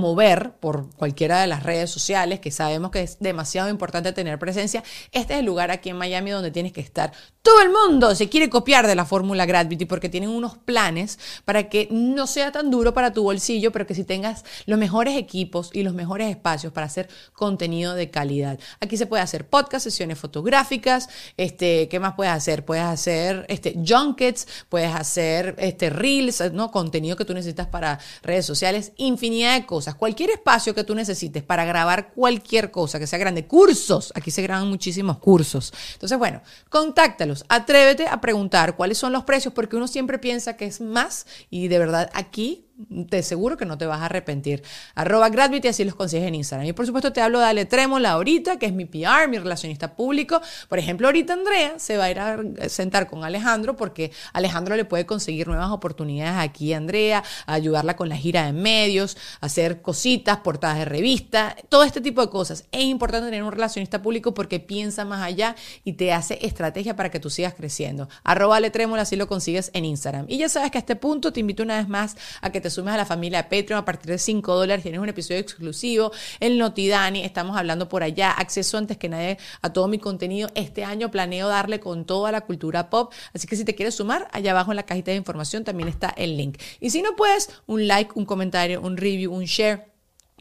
[0.60, 5.34] por cualquiera de las redes sociales, que sabemos que es demasiado importante tener presencia, este
[5.34, 7.12] es el lugar aquí en Miami donde tienes que estar.
[7.42, 11.68] Todo el mundo se quiere copiar de la fórmula Gravity porque tienen unos planes para
[11.68, 15.70] que no sea tan duro para tu bolsillo, pero que si tengas los mejores equipos
[15.72, 18.58] y los mejores espacios para hacer contenido de calidad.
[18.80, 22.64] Aquí se puede hacer podcast, sesiones fotográficas, este, ¿qué más puedes hacer?
[22.64, 26.70] Puedes hacer este, junkets, puedes hacer este, reels, ¿no?
[26.70, 29.94] contenido que tú necesitas para redes sociales, infinidad de cosas.
[29.94, 33.46] Cualquier espacio que tú necesites para grabar cualquier cosa que sea grande.
[33.46, 35.72] Cursos, aquí se graban muchísimos cursos.
[35.94, 40.66] Entonces, bueno, contáctalos, atrévete a preguntar cuáles son los precios, porque uno siempre piensa que
[40.66, 42.66] es más y de verdad aquí
[43.08, 44.62] te seguro que no te vas a arrepentir.
[44.94, 46.66] Arroba Gravity, así los consigues en Instagram.
[46.68, 49.94] Y por supuesto te hablo de Ale Trémola ahorita, que es mi PR, mi relacionista
[49.94, 50.40] público.
[50.68, 54.84] Por ejemplo, ahorita Andrea se va a ir a sentar con Alejandro porque Alejandro le
[54.84, 60.38] puede conseguir nuevas oportunidades aquí a Andrea, ayudarla con la gira de medios, hacer cositas,
[60.38, 62.64] portadas de revista, todo este tipo de cosas.
[62.72, 67.10] Es importante tener un relacionista público porque piensa más allá y te hace estrategia para
[67.10, 68.08] que tú sigas creciendo.
[68.24, 70.26] Arroba Ale Trémola, así lo consigues en Instagram.
[70.28, 72.70] Y ya sabes que a este punto te invito una vez más a que te
[72.72, 74.82] sumes a la familia de Patreon a partir de 5 dólares.
[74.82, 76.12] Tienes un episodio exclusivo.
[76.40, 78.32] El Notidani, estamos hablando por allá.
[78.32, 80.48] Acceso antes que nadie a todo mi contenido.
[80.54, 83.12] Este año planeo darle con toda la cultura pop.
[83.34, 86.08] Así que si te quieres sumar, allá abajo en la cajita de información también está
[86.16, 86.58] el link.
[86.80, 89.91] Y si no puedes, un like, un comentario, un review, un share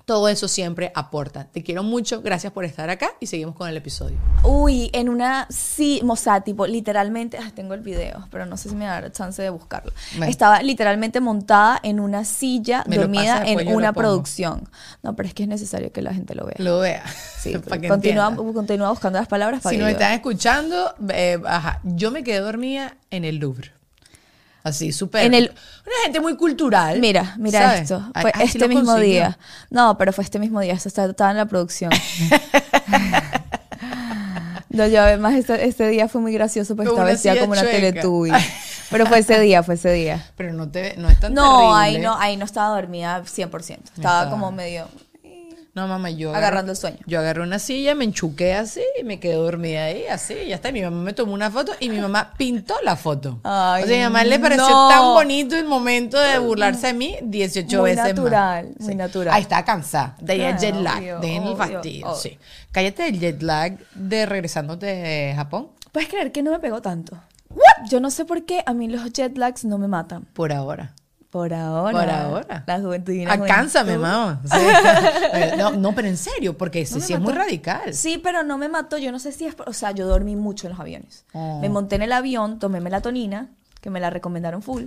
[0.06, 1.46] todo eso siempre aporta.
[1.46, 4.18] Te quiero mucho, gracias por estar acá y seguimos con el episodio.
[4.44, 8.70] Uy, en una, sí, o sea, tipo, literalmente, ah, tengo el video, pero no sé
[8.70, 9.92] si me da chance de buscarlo.
[10.18, 10.32] Bueno.
[10.32, 14.68] Estaba literalmente montada en una silla, Me dormida en lo una producción.
[15.04, 16.56] No, pero es que es necesario que la gente lo vea.
[16.58, 17.04] Lo vea.
[17.40, 18.30] Sí, para que continúa,
[18.90, 22.98] buscando las palabras para Si que nos están escuchando, eh, ajá, yo me quedé dormida
[23.10, 23.81] en el Louvre.
[24.64, 25.26] Así, súper.
[25.26, 25.52] En el-
[25.86, 27.00] Una gente muy cultural.
[27.00, 27.82] Mira, mira ¿sabes?
[27.84, 28.06] esto.
[28.22, 29.14] Fue ay, este mismo consiguió.
[29.14, 29.38] día.
[29.70, 30.74] No, pero fue este mismo día.
[30.74, 31.92] Esto estaba en la producción.
[34.70, 37.64] no, yo además este, este día fue muy gracioso porque Como estaba vestida como una.
[37.64, 38.32] Teletubby.
[38.92, 40.22] Pero fue ese día, fue ese día.
[40.36, 43.56] Pero no, te, no es tan No, ahí no, ahí no estaba dormida 100%.
[43.62, 44.30] Estaba Estaba.
[44.30, 44.86] como medio
[45.74, 46.36] No, mamá, yo.
[46.36, 46.98] agarrando el sueño.
[47.06, 50.56] Yo agarré una silla, me enchuqué así y me quedé dormida ahí, así, y ya
[50.56, 50.68] está.
[50.70, 53.40] Y mi mamá me tomó una foto y mi mamá pintó la foto.
[53.44, 54.90] Ay, o sea, a mi mamá le pareció no.
[54.90, 58.86] tan bonito el momento de burlarse de mí 18 Muy veces natural, más.
[58.86, 59.34] muy natural.
[59.34, 60.18] Ahí está cansada.
[60.20, 62.16] De Claro, jet lag, obvio, de el obvio, fastidio, obvio.
[62.18, 62.40] sí.
[62.74, 65.70] Cállate del jet lag de regresándote de Japón.
[65.94, 67.18] ¿Puedes creer que no me pegó tanto?
[67.90, 70.24] Yo no sé por qué a mí los jet lags no me matan.
[70.34, 70.96] Por ahora.
[71.32, 71.92] Por ahora.
[72.00, 72.64] Por ahora.
[72.68, 73.14] La juventud.
[73.28, 74.42] Alcánzame, mamá.
[74.52, 74.58] Sí.
[75.58, 77.94] No, no, pero en serio, porque No me sí es muy radical.
[77.94, 78.98] Sí, pero no me mató.
[78.98, 79.56] Yo no sé si es.
[79.66, 81.26] O sea, yo dormí mucho en los aviones.
[81.34, 81.60] Oh.
[81.62, 84.84] Me monté en el avión, tomé melatonina, que me la recomendaron full.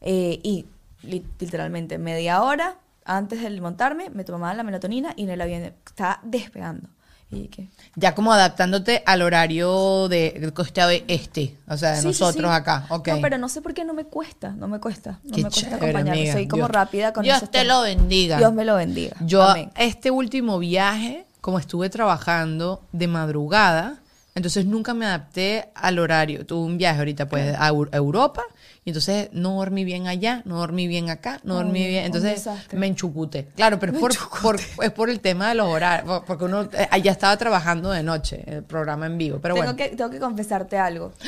[0.00, 0.66] eh, y
[1.02, 5.62] li- literalmente media hora antes de montarme, me tomaba la melatonina y en el avión
[5.84, 6.88] estaba despegando.
[7.32, 7.68] Y que.
[7.96, 12.56] Ya como adaptándote al horario de, del costado este, o sea, de Sí, nosotros sí.
[12.56, 12.86] acá.
[12.90, 13.08] Ok.
[13.08, 14.50] No, pero no sé por qué no me cuesta.
[14.50, 15.18] No me cuesta.
[15.24, 16.10] No Qué me cuesta chévere, acompañarme.
[16.20, 16.32] amiga.
[16.34, 17.66] Soy como Dios- rápida con Dios te temas.
[17.68, 18.36] lo bendiga.
[18.38, 19.16] Dios me lo bendiga.
[19.20, 19.70] Yo Amén.
[19.76, 23.96] este último viaje, como estuve trabajando de madrugada,
[24.34, 26.46] entonces nunca me adapté al horario.
[26.46, 28.42] Tuve un viaje ahorita pues a Europa
[28.84, 32.04] y entonces no dormí bien allá, no dormí bien acá, no dormí Ay, bien.
[32.06, 33.46] Entonces me enchucuté.
[33.54, 36.62] Claro, pero es por, por- es por el tema de los horarios, por- porque uno
[36.72, 39.38] eh, allá estaba trabajando de noche, el programa en vivo.
[39.40, 41.12] Pero tengo, bueno, que, tengo que confesarte algo.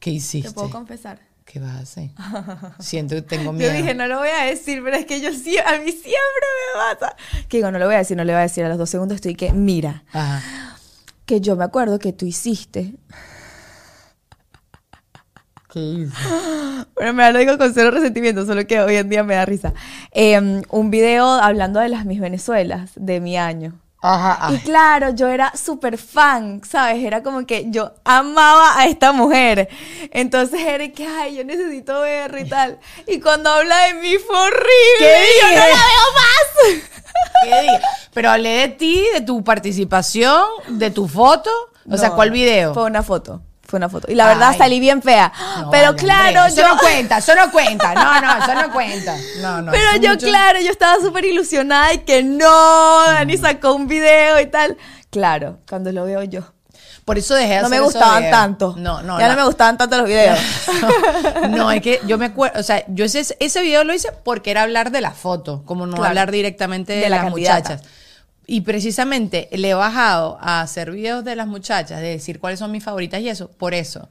[0.00, 0.50] ¿qué ¿Te hiciste?
[0.52, 1.18] puedo confesar?
[1.44, 2.10] ¿Qué vas a hacer?
[2.78, 3.72] Siento que tengo Yo miedo.
[3.72, 6.78] dije, no lo voy a decir, pero es que yo sí, a mí siempre me
[6.98, 7.16] pasa.
[7.48, 8.64] Que digo, no lo voy a decir, no le voy a decir.
[8.64, 10.76] A los dos segundos estoy que, mira, Ajá.
[11.24, 12.94] que yo me acuerdo que tú hiciste
[16.94, 19.74] Pero me lo digo con cero resentimiento, solo que hoy en día me da risa.
[20.12, 23.78] Eh, un video hablando de las mis Venezuelas de mi año.
[24.00, 24.52] Ajá.
[24.52, 27.04] Y claro, yo era súper fan, ¿sabes?
[27.04, 29.68] Era como que yo amaba a esta mujer.
[30.12, 32.78] Entonces era que, ay, yo necesito verla y tal.
[33.08, 34.66] Y cuando habla de mí fue horrible.
[35.00, 36.84] ¿Qué y yo no la veo más.
[37.42, 37.80] ¿Qué diga?
[38.14, 41.50] Pero hablé de ti, de tu participación, de tu foto.
[41.90, 42.74] O sea, No, ¿cuál video?
[42.74, 43.42] Fue una foto.
[43.68, 44.10] Fue una foto.
[44.10, 44.58] Y la verdad Ay.
[44.58, 45.30] salí bien fea.
[45.60, 46.62] No, pero vale, claro, Andrea, yo.
[46.64, 47.94] Eso no cuenta, eso no cuenta.
[47.94, 49.16] No, no, eso no cuenta.
[49.42, 49.70] No, no.
[49.72, 54.40] Pero yo, mucho- claro, yo estaba súper ilusionada y que no, Dani sacó un video
[54.40, 54.76] y tal.
[55.10, 56.40] Claro, cuando lo veo yo.
[57.04, 58.74] Por eso dejé de No me hacer esos gustaban tanto.
[58.78, 59.18] No, no.
[59.18, 60.38] Ya no me gustaban tanto los videos.
[61.50, 64.50] No, es que yo me acuerdo, o sea, yo ese, ese video lo hice porque
[64.50, 66.08] era hablar de la foto, como no Claro.
[66.08, 67.80] hablar directamente de, De la las candidata.
[68.50, 72.72] Y precisamente le he bajado a hacer videos de las muchachas, de decir cuáles son
[72.72, 74.08] mis favoritas y eso, por eso.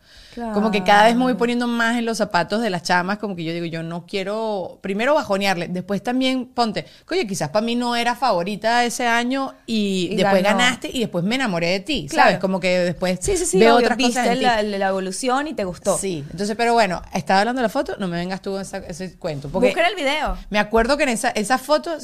[0.54, 3.36] Como que cada vez me voy poniendo más en los zapatos de las chamas, como
[3.36, 7.76] que yo digo, yo no quiero, primero bajonearle, después también ponte, oye, quizás para mí
[7.76, 10.58] no era favorita ese año y, Y después ganó.
[10.60, 12.28] ganaste y después me enamoré de ti, Claro.
[12.30, 12.40] ¿sabes?
[12.40, 13.60] Como que después Sí, sí, sí.
[13.60, 15.98] veo obvio, otras viste cosas en la, la evolución y te gustó.
[15.98, 18.78] Sí, entonces, pero bueno, estaba hablando de la foto, no me vengas tú con esa-
[18.78, 19.50] ese cuento.
[19.50, 20.38] Porque Busquen el video.
[20.50, 21.98] me acuerdo que en esa, esa foto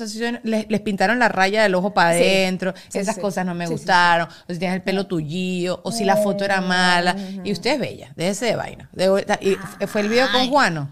[0.44, 3.22] les, les pintaron la raya del ojo para adentro, Sí, esas sí.
[3.22, 6.62] cosas no me gustaron, o si tienes el pelo tullío, o si la foto era
[6.62, 7.16] mala.
[7.44, 8.90] Y usted es bella, déjese de vaina.
[8.92, 9.38] De-
[9.82, 10.90] y fue el video con Juano,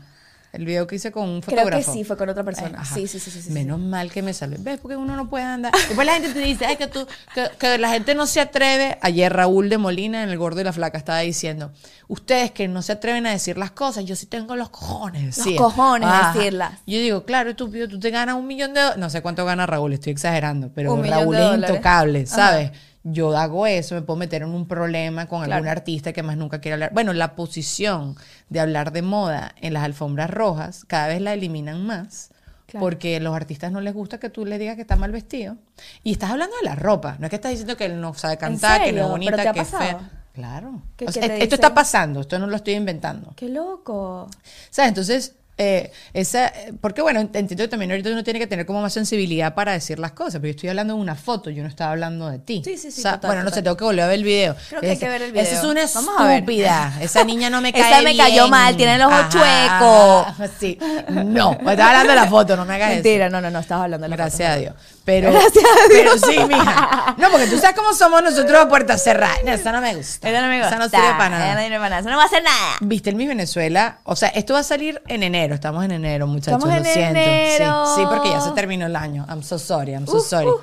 [0.53, 1.91] el video que hice con un Creo fotógrafo.
[1.93, 2.83] que sí, fue con otra persona.
[2.83, 4.57] Sí, sí, sí, sí, sí, Menos mal que me salvé.
[4.59, 4.79] ¿Ves?
[4.81, 5.71] Porque uno no puede andar.
[5.71, 8.97] Después la gente te dice, ay, que tú, que, que la gente no se atreve.
[9.01, 11.71] Ayer Raúl de Molina en El Gordo y la Flaca estaba diciendo,
[12.09, 15.21] ustedes que no se atreven a decir las cosas, yo sí tengo los cojones.
[15.21, 15.55] de Los decir".
[15.55, 16.33] cojones Ajá.
[16.37, 16.73] decirlas.
[16.85, 18.99] Yo digo, claro, estúpido, tú te ganas un millón de dólares.
[18.99, 22.71] No sé cuánto gana Raúl, estoy exagerando, pero Raúl es intocable, Ajá.
[23.03, 25.53] Yo hago eso, me puedo meter en un problema con Claro.
[25.55, 26.91] algún artista que más nunca quiere hablar.
[26.93, 28.15] Bueno, la posición
[28.49, 32.29] de hablar de moda en las alfombras rojas cada vez la eliminan más.
[32.67, 32.85] Claro.
[32.85, 35.57] Porque a los artistas no les gusta que tú le digas que está mal vestido.
[36.03, 37.17] Y estás hablando de la ropa.
[37.19, 39.43] No es que estás diciendo que él no sabe cantar, que no es bonita, ¿Pero
[39.43, 40.09] te ha que es fea.
[40.33, 40.81] Claro.
[40.95, 43.33] ¿Qué- O qué sea, te esto está pasando, esto no lo estoy inventando.
[43.35, 44.29] Qué loco.
[44.69, 44.87] ¿Sabes?
[44.89, 48.81] Entonces, eh, esa, porque bueno, ent- entiendo que también ahorita uno tiene que tener como
[48.81, 51.69] más sensibilidad para decir las cosas, pero yo estoy hablando de una foto, yo no
[51.69, 52.61] estaba hablando de ti.
[52.65, 54.23] Sí, sí, sí, O sea, total, bueno, no sé, tengo que volver a ver el
[54.23, 54.55] video.
[54.69, 55.71] Creo que hay que ver el Esa es video.
[55.71, 56.93] una Vamos estúpida.
[57.01, 60.77] Esa niña no me cae Esa me cayó mal, tiene el ojo Ajá, Sí.
[61.09, 62.95] No, me estaba hablando de la foto, no me hagas eso.
[62.95, 64.57] Mentira, no, no, no, estabas hablando de la Gracias foto.
[64.57, 64.75] a Dios.
[65.05, 67.15] Pero, Gracias a pero sí, mija.
[67.17, 69.33] No, porque tú sabes cómo somos nosotros a puerta cerrada.
[69.45, 70.29] No, esa no me gusta.
[70.29, 70.75] Esa no me gusta.
[70.75, 71.45] Esa no sirve para nada.
[71.45, 71.99] Esa no sirve para nada.
[72.01, 72.75] Eso no va a hacer nada.
[72.81, 76.27] Viste el Miss Venezuela, o sea, esto va a salir en enero, estamos en enero,
[76.27, 77.19] muchachos, Estamos en lo siento.
[77.19, 77.85] enero.
[77.95, 79.25] Sí, sí, porque ya se terminó el año.
[79.29, 80.47] I'm so sorry, I'm so Uh, sorry.
[80.47, 80.59] uh, uh.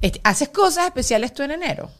[0.00, 1.90] Este, ¿Haces cosas especiales tú en enero?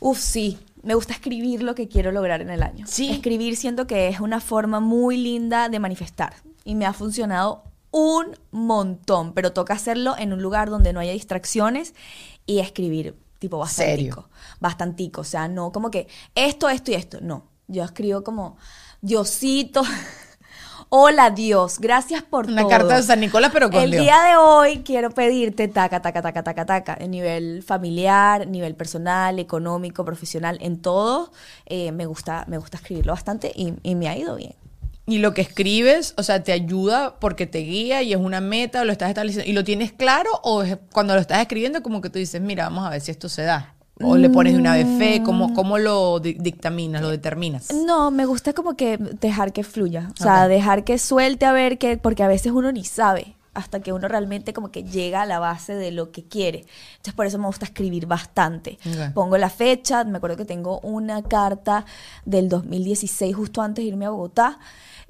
[0.00, 0.58] Uf, sí.
[0.82, 2.86] Me gusta escribir lo que quiero lograr en el año.
[2.88, 3.10] Sí.
[3.10, 6.34] Escribir siento que es una forma muy linda de manifestar.
[6.64, 9.32] Y me ha funcionado un montón.
[9.34, 11.94] Pero toca hacerlo en un lugar donde no haya distracciones
[12.46, 14.28] y escribir tipo bastantico.
[14.58, 15.20] Bastantico.
[15.20, 17.18] O sea, no como que esto, esto y esto.
[17.20, 17.44] No.
[17.68, 18.56] Yo escribo como
[19.02, 19.82] Diosito.
[20.92, 22.70] Hola Dios, gracias por Una todo.
[22.70, 24.02] carta de San Nicolás, pero con El Dios.
[24.02, 29.38] día de hoy quiero pedirte taca, taca, taca, taca, taca, en nivel familiar, nivel personal,
[29.38, 31.30] económico, profesional, en todo.
[31.66, 34.54] eh, me, gusta, me gusta escribirlo bastante y, y me ha ido bien.
[35.06, 38.80] Y lo que escribes, o sea, te ayuda porque te guía y es una meta,
[38.82, 39.48] o lo estás estableciendo.
[39.48, 42.64] ¿Y lo tienes claro o es cuando lo estás escribiendo como que tú dices, mira,
[42.64, 43.74] vamos a ver si esto se da?
[44.02, 47.68] O le pones de una vez fe, ¿cómo, cómo lo di- dictaminas, lo determinas?
[47.72, 51.78] No, me gusta como que dejar que fluya, o sea, dejar que suelte a ver
[51.78, 55.26] que, porque a veces uno ni sabe hasta que uno realmente como que llega a
[55.26, 56.66] la base de lo que quiere.
[56.92, 58.78] Entonces por eso me gusta escribir bastante.
[59.14, 61.84] Pongo la fecha, me acuerdo que tengo una carta
[62.24, 64.58] del 2016 justo antes de irme a Bogotá.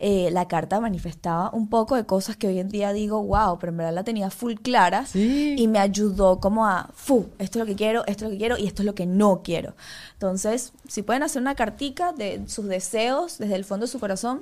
[0.03, 3.71] Eh, la carta manifestaba un poco de cosas que hoy en día digo, wow, pero
[3.73, 5.57] en verdad la tenía full clara Sí.
[5.59, 8.39] y me ayudó como a, fu, esto es lo que quiero, esto es lo que
[8.39, 9.75] quiero y esto es lo que no quiero.
[10.15, 14.41] Entonces, si pueden hacer una cartica de sus deseos desde el fondo de su corazón,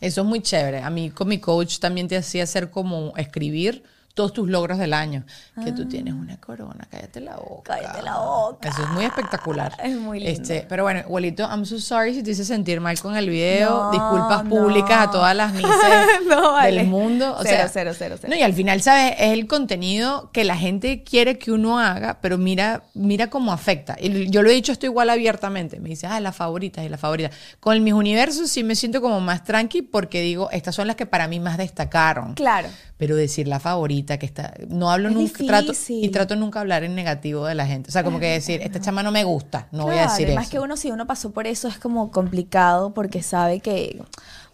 [0.00, 0.82] Eso es muy chévere.
[0.82, 3.82] A mí con mi coach también te hacía hacer como escribir
[4.16, 5.24] todos tus logros del año.
[5.62, 7.74] Que tú tienes una corona, cállate la boca.
[7.74, 7.78] Ah.
[7.82, 8.68] Cállate la boca.
[8.70, 9.76] Eso es muy espectacular.
[9.84, 10.32] Es muy lindo.
[10.42, 13.68] Este, pero bueno, abuelito, I'm so sorry si te hice sentir mal con el video.
[13.84, 14.50] No, Disculpas no.
[14.50, 15.70] públicas a todas las mises
[16.28, 16.78] No, vale.
[16.78, 17.34] del mundo.
[17.38, 18.32] O Cero, sea, cero, cero, cero.
[18.32, 19.12] No, y al final, ¿sabes?
[19.18, 23.96] Es el contenido que la gente quiere que uno haga, pero mira, mira cómo afecta.
[24.00, 25.78] Y yo lo he dicho esto igual abiertamente.
[25.78, 27.32] Me dice, ah, las favoritas y las favoritas.
[27.60, 30.96] Con el mis universos sí me siento como más tranqui porque digo, estas son las
[30.96, 32.32] que para mí más destacaron.
[32.32, 32.68] Claro.
[32.96, 34.54] Pero decir la favorita bonita, que está...
[34.68, 37.90] No hablo Es nunca, trato, y trato nunca hablar en negativo de la gente.
[37.90, 40.44] O sea, como que decir, esta chama no me gusta, no voy a decir además
[40.44, 40.52] eso.
[40.52, 44.00] que uno, si uno pasó por eso, es como complicado porque sabe que,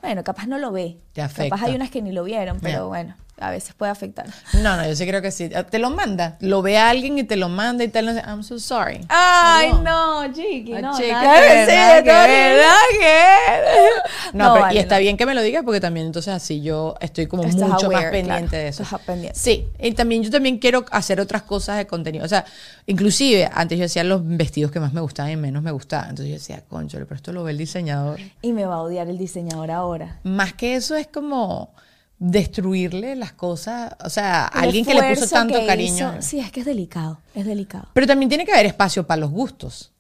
[0.01, 0.99] bueno, capaz no lo ve.
[1.12, 1.55] Te afecta.
[1.55, 4.27] Capaz hay unas que ni lo vieron, pero bueno, a veces puede afectar.
[4.55, 5.51] No, no, yo sí creo que sí.
[5.71, 6.37] Te lo manda.
[6.40, 8.07] Lo ve a alguien y te lo manda y tal.
[8.07, 9.01] No sé, I'm so sorry.
[9.09, 13.90] Ay, no, chiqui, no, chiqui, nada que ver, nada que ver.
[14.35, 15.01] No, pero- vale, y está no.
[15.01, 18.02] bien que me lo digas porque también entonces así yo estoy como Estás mucho más
[18.04, 18.83] aware, pendiente claro, de eso.
[18.85, 19.38] estás pendiente.
[19.38, 22.25] Sí, y también yo también quiero hacer otras cosas de contenido.
[22.25, 22.44] O sea,
[22.87, 26.11] inclusive antes yo hacía los vestidos que más me gustaban y menos me gustaban.
[26.11, 28.21] Entonces yo decía, concho, pero esto lo ve el diseñador.
[28.40, 30.21] Y me va a odiar el diseñador ahora.
[30.23, 31.75] Más que eso es como
[32.23, 36.14] destruirle las cosas, o sea, a El alguien que le puso tanto cariño.
[36.14, 37.88] hizo- sí, es que es delicado, es delicado.
[37.92, 39.90] Pero también tiene que haber espacio para los gustos.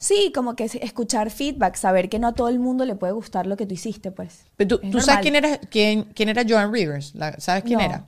[0.00, 3.12] Sí, como que es- escuchar feedback, saber que no a todo el mundo le puede
[3.12, 4.40] gustar lo que tú hiciste, pues.
[4.56, 7.84] Pero tú, tú sabes quién era, quién, quién era Joan Rivers, La- ¿sabes quién No,
[7.84, 8.04] era?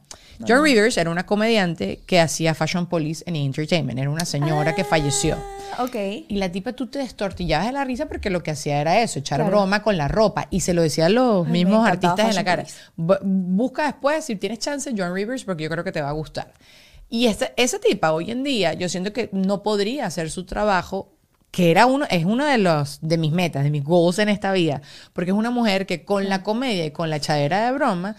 [0.47, 3.37] Joan Rivers era una comediante que hacía Fashion Police en!
[3.37, 5.37] Entertainment, era una señora que falleció.
[5.77, 5.95] Ah, Ok.
[6.29, 9.19] Y la tipa tú te destortillabas de la risa porque lo que hacía era eso,
[9.21, 9.51] echar Claro.
[9.51, 10.47] broma con la ropa.
[10.51, 12.65] Y se lo decían los Ay, me mismos artistas en la cara.
[12.65, 13.19] Police.
[13.23, 16.53] Busca después, si tienes chance, Joan Rivers, porque yo creo que te va a gustar.
[17.09, 21.13] Y esta, esa tipa hoy en día, yo siento que no podría hacer su trabajo
[21.51, 24.53] que era uno, es uno de los de mis metas, de mis goals en esta
[24.53, 24.83] vida,
[25.13, 28.15] porque es una mujer que con la comedia y con la echadera de broma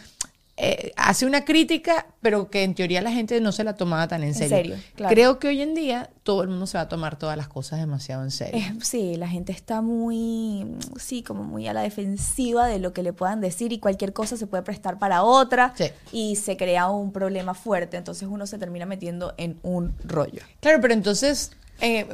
[0.64, 4.22] eh, hace una crítica, pero que en teoría la gente no se la tomaba tan
[4.22, 4.76] en En serio.
[4.96, 5.12] claro.
[5.14, 7.80] Creo que hoy en día todo el mundo se va a tomar todas las cosas
[7.80, 8.62] demasiado en serio.
[8.80, 10.68] Es- sí, la gente está muy,
[11.00, 14.38] sí, como muy a la defensiva de lo que le puedan decir y cualquier cosa
[14.38, 15.86] se puede prestar para otra Sí.
[16.12, 20.44] y se crea un problema fuerte, entonces uno se termina metiendo en un rollo.
[20.60, 21.52] Claro, pero entonces,
[21.82, 22.08] eh,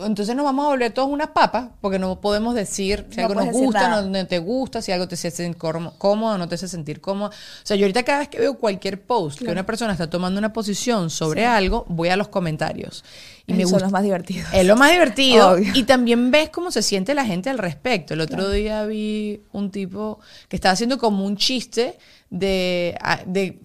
[0.00, 3.40] entonces nos vamos a volver todos unas papas, porque no podemos decir si No algo
[3.42, 6.68] nos gusta, no, te gusta, si algo te hace sentir cómo- cómodo, no te hace
[6.68, 7.30] sentir cómodo.
[7.30, 7.32] O
[7.66, 10.52] sea, yo ahorita cada vez que veo cualquier post que una persona está tomando una
[10.52, 13.04] posición sobre algo, voy a los comentarios.
[13.46, 13.86] Y me Son gusta.
[13.86, 14.48] los más divertidos.
[14.52, 15.52] Es lo más divertido.
[15.52, 15.72] Obvio.
[15.74, 18.14] Y también ves cómo se siente la gente al respecto.
[18.14, 21.98] El otro día vi un tipo que estaba haciendo como un chiste
[22.32, 23.60] de, de-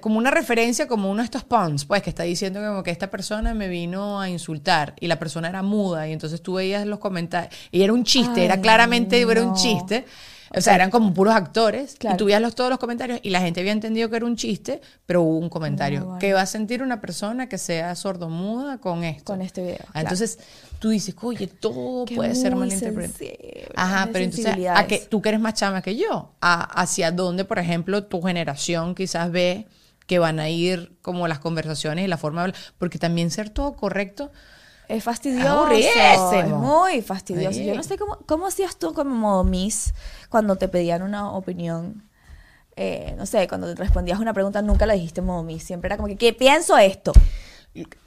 [0.00, 3.10] como una referencia, como uno de estos puns, pues, que está diciendo como que esta
[3.10, 7.00] persona me vino a insultar y la persona era muda y entonces tú veías los
[7.00, 10.04] comentarios y era un chiste, era claramente era un chiste.
[10.56, 12.14] O sea, eran como puros actores Claro.
[12.14, 14.36] y tú veías los, todos los comentarios y la gente había entendido que era un
[14.36, 16.00] chiste, pero hubo un comentario.
[16.00, 16.18] No, vale.
[16.20, 19.32] ¿Qué va a sentir una persona que sea sordomuda con esto?
[19.32, 20.00] Con este video, Ah, claro.
[20.08, 20.38] Entonces
[20.78, 23.24] tú dices, oye, todo Que puede ser malinterpretado.
[23.76, 26.32] Ajá, pero entonces, ¿a que tú que eres más chama que yo?
[26.40, 29.66] ¿A- ¿Hacia dónde, por ejemplo, tu generación quizás ve
[30.06, 32.60] que van a ir como las conversaciones y la forma de hablar?
[32.78, 34.30] Porque también ser todo correcto.
[34.88, 35.70] Es fastidioso.
[35.70, 37.58] Es muy fastidioso.
[37.58, 37.64] Sí.
[37.64, 39.94] Yo no sé cómo, cómo hacías tú como modo Miss
[40.28, 42.08] cuando te pedían una opinión.
[42.76, 45.62] Eh, no sé, cuando te respondías una pregunta nunca la dijiste modo Miss.
[45.64, 47.12] Siempre era como que, ¿qué pienso esto?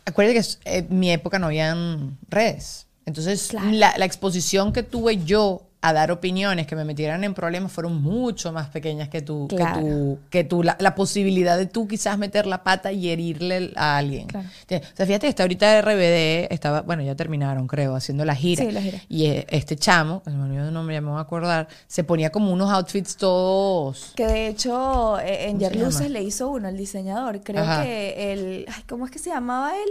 [0.06, 2.88] Acuérdate que eh, en mi época no habían redes.
[3.06, 3.70] Entonces, Claro.
[3.72, 8.02] la, la exposición que tuve yo a dar opiniones que me metieran en problemas fueron
[8.02, 9.76] mucho más pequeñas que tú, Claro.
[9.76, 13.72] que tú, que tú la, la posibilidad de tú quizás meter la pata y herirle
[13.76, 14.26] a alguien.
[14.28, 14.48] Claro.
[14.48, 18.66] O sea, fíjate que está ahorita RBD, estaba, bueno, ya terminaron, creo, haciendo la gira.
[18.66, 19.00] Sí, la gira.
[19.08, 20.36] Y eh, este chamo, el
[20.74, 24.14] nombre, ya me voy a acordar, se ponía como unos outfits todos.
[24.16, 26.10] Que de hecho eh, en ¿Cómo se Yerluces llama?
[26.14, 27.42] le hizo uno, el diseñador.
[27.44, 27.84] Creo Ajá.
[27.84, 28.66] que el...
[28.68, 29.90] ay, ¿Cómo es que se llamaba él?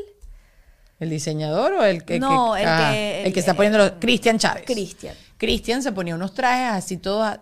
[0.98, 3.92] ¿El diseñador o el que, No, que- el ah, que- el que está poniendo los
[4.00, 4.64] Cristian Chávez?
[4.66, 5.14] Cristian.
[5.38, 7.38] Cristian se ponía unos trajes así todos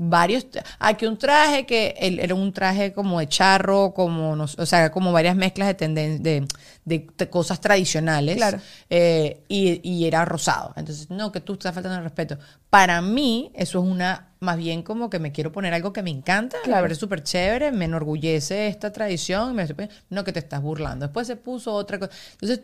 [0.00, 0.46] varios
[0.78, 4.92] aquí un traje que él- era un traje como de charro como no o sea
[4.92, 6.46] como varias mezclas de tenden- de,
[6.84, 8.60] de- de cosas tradicionales Claro.
[8.90, 12.38] eh, y, y era rosado entonces no que tú estás faltando el respeto
[12.70, 16.10] para mí eso es una más bien como que me quiero poner algo que me
[16.10, 16.82] encanta la Claro.
[16.82, 20.62] verdad es súper chévere me enorgullece esta tradición me estoy poniendo- no que te estás
[20.62, 22.60] burlando después se puso otra cosa entonces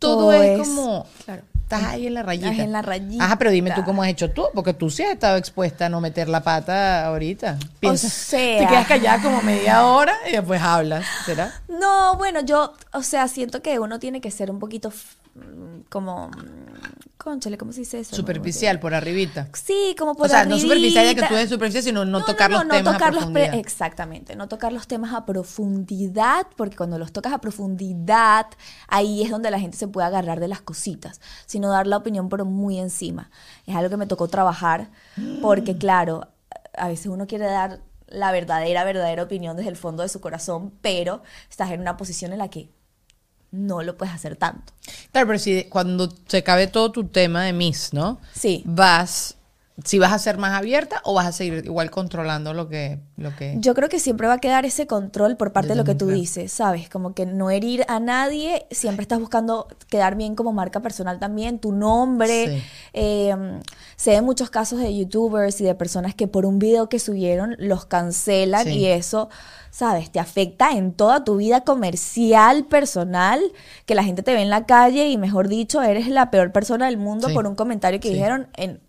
[0.00, 1.42] todo, Todo es, es- como claro.
[1.62, 3.24] estás ahí en la rayita Estás en la rayita.
[3.24, 5.88] Ajá, pero dime tú cómo has hecho tú, porque tú sí has estado expuesta a
[5.88, 7.56] no meter la pata ahorita.
[7.78, 8.58] Piensa, sea.
[8.60, 11.52] Te quedas callada como media hora y después hablas, ¿será?
[11.68, 14.90] No, bueno, yo, o sea, siento que uno tiene que ser un poquito
[15.88, 16.30] como,
[17.18, 18.14] conchale, ¿cómo se dice eso?
[18.14, 19.48] Superficial, por arribita.
[19.52, 21.28] Sí, como por O sea, no superficial ya que arribita.
[21.28, 23.54] tú eres superficial, sino no, tocar los no temas tocar a los profundidad.
[23.54, 28.46] exactamente, no tocar los temas a profundidad, porque cuando los tocas a profundidad,
[28.88, 32.28] ahí es donde la gente se puede agarrar de las cositas, sino dar la opinión
[32.28, 33.30] pero muy encima.
[33.66, 34.90] Es algo que me tocó trabajar,
[35.42, 36.28] porque claro,
[36.76, 40.72] a veces uno quiere dar la verdadera, verdadera opinión desde el fondo de su corazón,
[40.82, 42.70] pero estás en una posición en la que
[43.52, 44.72] no lo puedes hacer tanto.
[45.12, 48.20] Claro, pero si cuando se cabe todo tu tema de Miss, ¿no?
[48.32, 48.62] Sí.
[48.64, 49.36] Vas
[49.84, 52.98] si vas a ser más abierta o vas a seguir igual controlando lo que...
[53.16, 53.54] Lo que...
[53.58, 55.94] Yo creo que siempre va a quedar ese control por parte Yo de lo que
[55.94, 56.18] tú creo.
[56.18, 56.88] dices, ¿sabes?
[56.88, 61.58] Como que no herir a nadie, siempre estás buscando quedar bien como marca personal también,
[61.58, 62.58] tu nombre.
[62.58, 62.62] Sí.
[62.94, 63.60] Eh,
[63.96, 67.56] se ven muchos casos de youtubers y de personas que por un video que subieron
[67.58, 68.70] los cancelan Sí.
[68.78, 69.28] y eso,
[69.70, 70.10] ¿sabes?
[70.10, 73.40] Te afecta en toda tu vida comercial, personal,
[73.86, 76.86] que la gente te ve en la calle y mejor dicho, eres la peor persona
[76.86, 77.34] del mundo Sí.
[77.34, 78.80] por un comentario que dijeron en...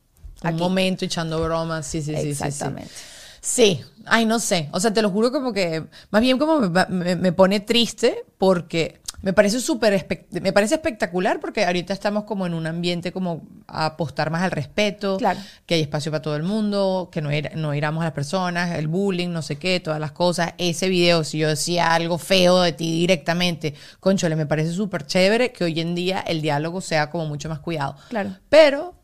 [0.43, 2.29] Un momento echando bromas, sí, sí, sí, sí, sí.
[2.29, 2.91] Exactamente.
[3.41, 4.69] Sí, ay, no sé.
[4.71, 8.23] O sea, te lo juro como que, más bien como me, me- me pone triste
[8.37, 13.43] porque me parece súper, me parece espectacular porque ahorita estamos como en un ambiente como
[13.67, 15.39] a apostar más al respeto, Claro.
[15.67, 18.77] que hay espacio para todo el mundo, que no, ir- no iramos a las personas,
[18.77, 20.53] el bullying, no sé qué, todas las cosas.
[20.57, 25.51] Ese video, si yo decía algo feo de ti directamente, conchole, me parece súper chévere
[25.51, 27.95] que hoy en día el diálogo sea como mucho más cuidado.
[28.09, 28.35] Claro.
[28.49, 28.95] Pero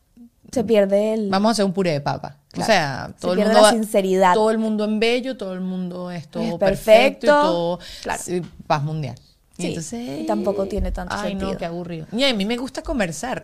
[0.52, 1.30] Se pierde el...
[1.30, 2.38] Vamos a hacer un puré de papa.
[2.58, 3.62] O sea, Se todo el mundo.
[3.62, 4.34] la sinceridad.
[4.34, 7.26] Todo el mundo en bello, todo el mundo es todo Es perfecto, perfecto.
[7.26, 7.80] y todo.
[8.04, 8.22] Claro.
[8.66, 9.16] paz mundial.
[9.60, 11.54] Y entonces, y tampoco tiene tanto ay, sentido.
[11.54, 12.06] no, qué aburrido.
[12.12, 13.44] Y a mí me gusta conversar.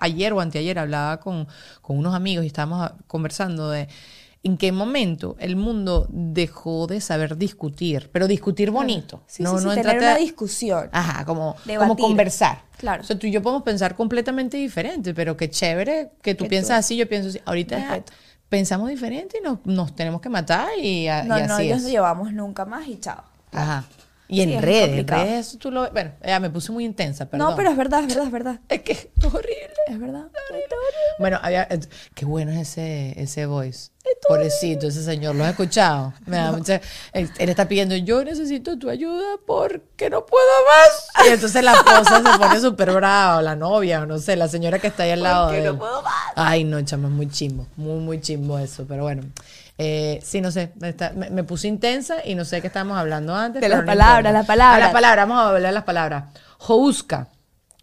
[0.00, 1.46] Ayer o anteayer hablaba con,
[1.82, 3.86] con unos amigos y estábamos conversando de
[4.44, 9.22] en qué momento el mundo dejó de saber discutir, pero discutir bonito.
[9.26, 10.88] Sí, no, sí, sí, no tener entrarte una discusión.
[10.92, 11.54] Ajá, como,
[11.98, 12.62] conversar.
[12.76, 13.02] Claro.
[13.02, 16.50] O sea, tú y yo podemos pensar completamente diferente, pero qué chévere que tú Que
[16.50, 17.40] piensas tú- así, yo pienso así.
[17.44, 18.02] Ahorita
[18.48, 21.82] pensamos diferente y nos, nos tenemos que matar y, a- No, y no, así ellos
[21.82, 23.22] no llevamos nunca más y chao.
[23.52, 23.84] Ajá.
[24.32, 27.28] Y en Sí, es redes, en redes tú lo Bueno, ya me puse muy intensa,
[27.28, 27.50] perdón.
[27.50, 28.60] No, pero es verdad, es verdad, es verdad.
[28.70, 29.68] Es que es horrible.
[29.88, 30.24] Es verdad.
[31.18, 31.68] Bueno, había,
[32.14, 33.90] qué bueno es ese, ese voice.
[34.26, 36.12] Pobrecito, ese señor, ¿lo has escuchado?
[36.26, 36.80] Me da mucha,
[37.12, 41.26] él, él está pidiendo, yo necesito tu ayuda porque no puedo más.
[41.26, 44.78] Y entonces la esposa se pone súper brava, la novia, o no sé, la señora
[44.78, 45.78] que está ahí al lado Porque de no él.
[45.78, 46.14] puedo más.
[46.36, 49.22] Ay, no, chama, es muy chimbo, muy, muy chimbo eso, pero bueno.
[49.78, 53.34] Eh, sí, no sé, está- me, me puse intensa y no sé qué estábamos hablando
[53.34, 53.60] antes.
[53.60, 54.76] De las palabras, las palabras.
[54.76, 56.24] A las palabras, vamos a hablar de las palabras.
[56.58, 57.28] Jouska,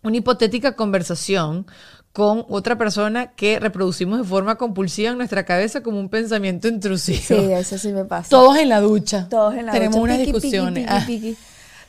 [0.03, 1.65] una hipotética conversación
[2.13, 7.19] con otra persona que reproducimos de forma compulsiva en nuestra cabeza como un pensamiento intrusivo.
[7.27, 8.29] Sí, eso sí me pasa.
[8.29, 9.27] Todos en la ducha.
[9.29, 11.03] Todos en la Tenemos ducha, unas piqui, piqui, discusiones.
[11.05, 11.37] piqui,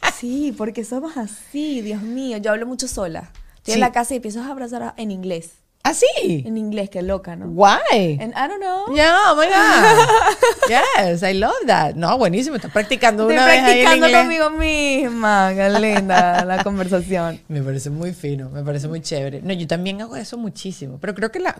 [0.02, 0.12] Ah.
[0.18, 2.38] Sí, porque somos así, Dios mío.
[2.38, 3.30] Yo hablo mucho sola.
[3.56, 3.72] Estoy Sí.
[3.74, 5.50] en la casa y empiezo a abrazar en inglés.
[5.82, 6.42] ¿Ah, sí?
[6.46, 7.46] En inglés, qué loca, ¿no?
[7.46, 8.18] Why?
[8.20, 8.94] En, I don't know.
[8.94, 10.68] Yeah, oh my God.
[10.68, 11.94] Yes, I love that.
[11.94, 12.56] No, buenísimo.
[12.56, 14.22] Estás practicando Estoy una vez ahí practicando inglés.
[14.22, 15.52] conmigo misma.
[15.54, 17.40] Qué linda la conversación.
[17.48, 19.40] Me parece muy fino, me parece muy chévere.
[19.42, 21.56] No, yo también hago eso muchísimo, pero creo que la-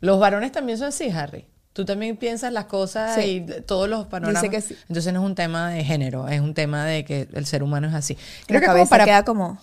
[0.00, 1.44] los varones también son así, Harry.
[1.72, 3.44] Tú también piensas las cosas Sí.
[3.46, 4.40] y todos los panoramas.
[4.42, 4.76] Dice que sí.
[4.88, 7.88] Entonces no es un tema de género, es un tema de que el ser humano
[7.88, 8.14] es así.
[8.14, 9.58] la Creo que es como cabeza para queda como...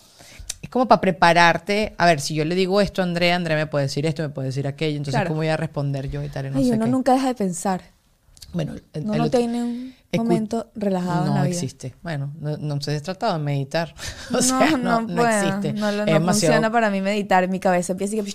[0.74, 1.94] como para prepararte.
[2.00, 4.30] A ver, si yo le digo esto a Andrea, Andrea me puede decir esto, me
[4.30, 4.98] puede decir aquello.
[4.98, 5.28] Entonces, Claro.
[5.28, 6.48] ¿cómo voy a responder yo y tal?
[6.48, 6.92] y No Ay, sé uno qué.
[6.92, 7.82] nunca deja de pensar.
[8.54, 11.52] Bueno, el- No, el no tiene un momento relajado no en la vida.
[11.54, 11.94] existe.
[12.02, 13.94] Bueno, no, no se tratado de meditar.
[14.32, 15.30] O No, sea, no, no, no puedo.
[15.30, 15.74] existe.
[15.74, 17.48] No, lo- Es no demasiado- funciona para mí meditar.
[17.50, 18.34] Mi cabeza empieza y que...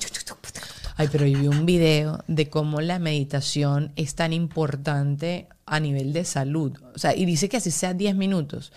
[0.97, 6.13] Ay, pero yo vi un video de cómo la meditación es tan importante a nivel
[6.13, 6.77] de salud.
[6.95, 8.73] O sea, y dice que así sea 10 minutos.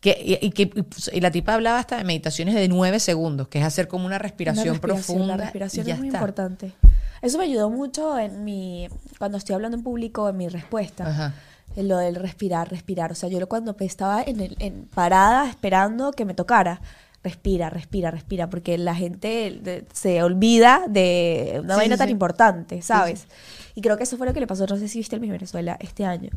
[0.00, 3.64] Que, y, que, y la tipa hablaba hasta de meditaciones de 9 segundos, que es
[3.64, 5.36] hacer como una respiración, Una respiración, profunda.
[5.36, 6.18] La respiración y ya es muy está.
[6.18, 6.72] importante.
[7.20, 8.88] Eso me ayudó mucho en mi
[9.18, 11.08] cuando estoy hablando en público, en mi respuesta.
[11.08, 11.34] Ajá.
[11.76, 13.10] En lo del respirar, respirar.
[13.10, 16.80] O sea, yo cuando estaba en, el, en parada esperando que me tocara,
[17.24, 22.12] respira, respira, respira, porque la gente se olvida de una Sí, vaina sí, tan sí.
[22.12, 23.26] importante, ¿sabes?
[23.74, 25.30] Y creo que eso fue lo que le pasó, no sé si viste el Miss
[25.32, 26.30] Venezuela este año,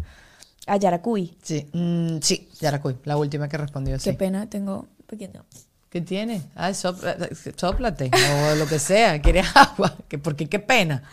[0.67, 1.37] a Yaracuy.
[1.41, 3.95] Sí, mm, sí, Yaracuy, la última que respondió.
[3.95, 4.13] Qué Sí.
[4.13, 5.45] pena, tengo pequeño.
[5.91, 6.41] ¿Qué tiene?
[6.55, 7.17] Ah, sopla-
[7.57, 8.09] sóplate
[8.51, 9.21] o lo que sea.
[9.21, 9.93] ¿Quieres agua?
[10.07, 11.03] ¿Que, porque qué pena.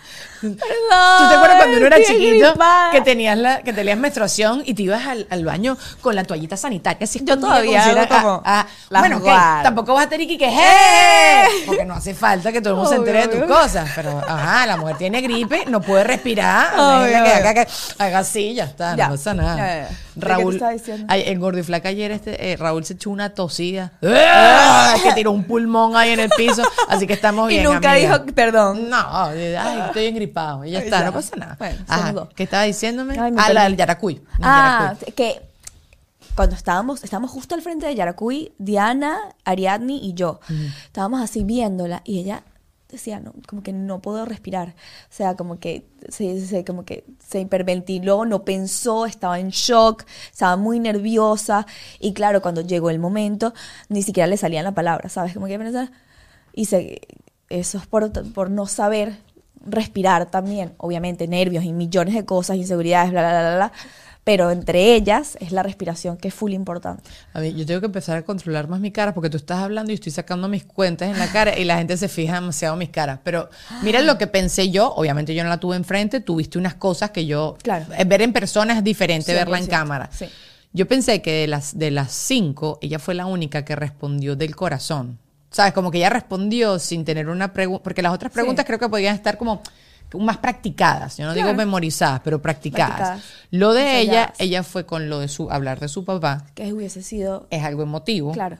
[0.40, 0.62] ¿Tú te
[1.34, 2.92] acuerdas cuando uno era chiquito gripada.
[2.92, 6.56] que tenías la que tenías menstruación y te ibas al, al baño con la toallita
[6.56, 7.02] sanitaria?
[7.02, 9.62] Así Yo todavía hago como ah, ah, las bueno, ok, guardo.
[9.64, 11.44] tampoco vas a tener que que ¡eh!
[11.66, 13.90] Porque no hace falta que todo el mundo se Obvio, entere de tus cosas.
[13.96, 16.78] Pero, ajá, la mujer tiene gripe, no puede respirar.
[16.78, 17.66] Obvio, que haga, que
[17.98, 19.56] haga así, ya está, Ya, no pasa nada.
[19.56, 19.88] ya, ya.
[19.88, 21.06] ¿De qué te Raúl, diciendo?
[21.08, 23.92] ay, en Gordo y Flaca ayer este, eh, Raúl se echó una tosida.
[24.68, 24.94] ¡Ah!
[25.02, 26.62] que tiró un pulmón ahí en el piso.
[26.88, 27.64] Así que estamos Y bien.
[27.64, 28.18] nunca amiga.
[28.18, 28.88] dijo perdón.
[28.90, 29.54] No, ay,
[29.86, 30.64] estoy engripado.
[30.64, 31.56] Y ya está, no pasa nada.
[31.58, 32.28] Bueno, Ajá, dos.
[32.34, 33.18] ¿Qué estaba diciéndome?
[33.18, 34.22] Ay, ah, la del Yaracuy.
[34.42, 35.12] Ah, Yaracuy.
[35.14, 35.42] que
[36.34, 40.38] cuando estábamos, estábamos justo al frente de Yaracuy, Diana, Ariadne y yo.
[40.84, 42.42] Estábamos así viéndola y ella
[42.96, 44.70] decía, no, como que no puedo respirar.
[45.10, 50.04] O sea, como que se, se- como que se hiperventiló, no pensó, estaba en shock,
[50.32, 51.66] estaba muy nerviosa.
[52.00, 53.52] Y claro, cuando llegó el momento,
[53.88, 55.34] ni siquiera le salían las palabras, ¿sabes?
[55.34, 55.90] Como que pensaba,
[56.52, 57.00] y se,
[57.48, 59.18] eso es por, por no saber
[59.64, 63.72] respirar también, obviamente nervios y millones de cosas, inseguridades, bla, bla, bla, bla,
[64.28, 67.02] pero entre ellas es la respiración que es full importante.
[67.32, 69.90] A mí, yo tengo que empezar a controlar más mi cara porque tú estás hablando
[69.90, 72.80] y estoy sacando mis cuentas en la cara y la gente se fija demasiado en
[72.80, 73.20] mis caras.
[73.24, 73.48] Pero
[73.80, 74.92] mira lo que pensé yo.
[74.96, 76.20] Obviamente yo no la tuve enfrente.
[76.20, 77.56] Tuviste unas cosas que yo...
[77.62, 77.86] Claro.
[77.96, 80.10] eh, Ver en persona es diferente verla en 100%, cámara.
[80.12, 80.26] sí.
[80.74, 84.54] Yo pensé que de las, de las cinco, ella fue la única que respondió del
[84.54, 85.18] corazón.
[85.50, 85.72] ¿Sabes?
[85.72, 87.82] Como que ella respondió sin tener una pregunta.
[87.82, 89.62] Porque las otras preguntas creo que podían estar como
[90.14, 91.16] más practicadas.
[91.16, 92.96] Yo no digo memorizadas, pero practicadas.
[92.96, 93.24] Practicadas.
[93.50, 94.40] Lo de ella, Ensayadas.
[94.40, 96.44] ella fue con lo de su hablar de su papá.
[96.54, 97.46] Que hubiese sido...
[97.50, 98.32] Es algo emotivo.
[98.32, 98.58] Claro.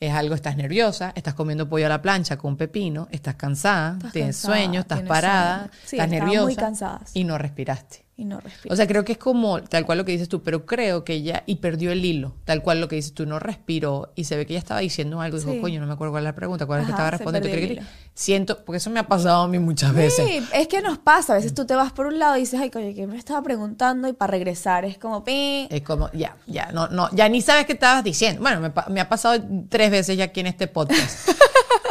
[0.00, 4.12] Es algo, estás nerviosa, estás comiendo pollo a la plancha con pepino, estás cansada, Estás
[4.12, 5.70] tienes cansada, sueño, estás tienes parada.
[5.84, 7.10] Sí, estás nerviosa muy cansadas.
[7.14, 8.03] y no respiraste.
[8.16, 8.72] Y no respiro.
[8.72, 11.14] O sea, creo que es como tal cual lo que dices tú, pero creo que
[11.14, 14.36] ella y perdió el hilo, tal cual lo que dices tú, no respiró y se
[14.36, 15.60] ve que ella estaba diciendo algo y dijo, Sí.
[15.60, 17.48] coño, no me acuerdo cuál es la pregunta, cuál es que estaba respondiendo.
[17.48, 17.80] hilo.
[17.82, 17.86] cri.
[18.14, 20.24] Siento, porque eso me ha pasado a mí muchas veces.
[20.28, 21.32] Sí, es que nos pasa.
[21.32, 23.42] A veces tú te vas por un lado y dices, ay, coño, ¿qué me estaba
[23.42, 24.06] preguntando?
[24.06, 25.66] Y para regresar es como, pi.
[25.68, 28.40] Es como, ya, ya, no, no, ya ni sabes qué estabas diciendo.
[28.42, 31.30] Bueno, me, me ha pasado tres veces ya aquí en este podcast.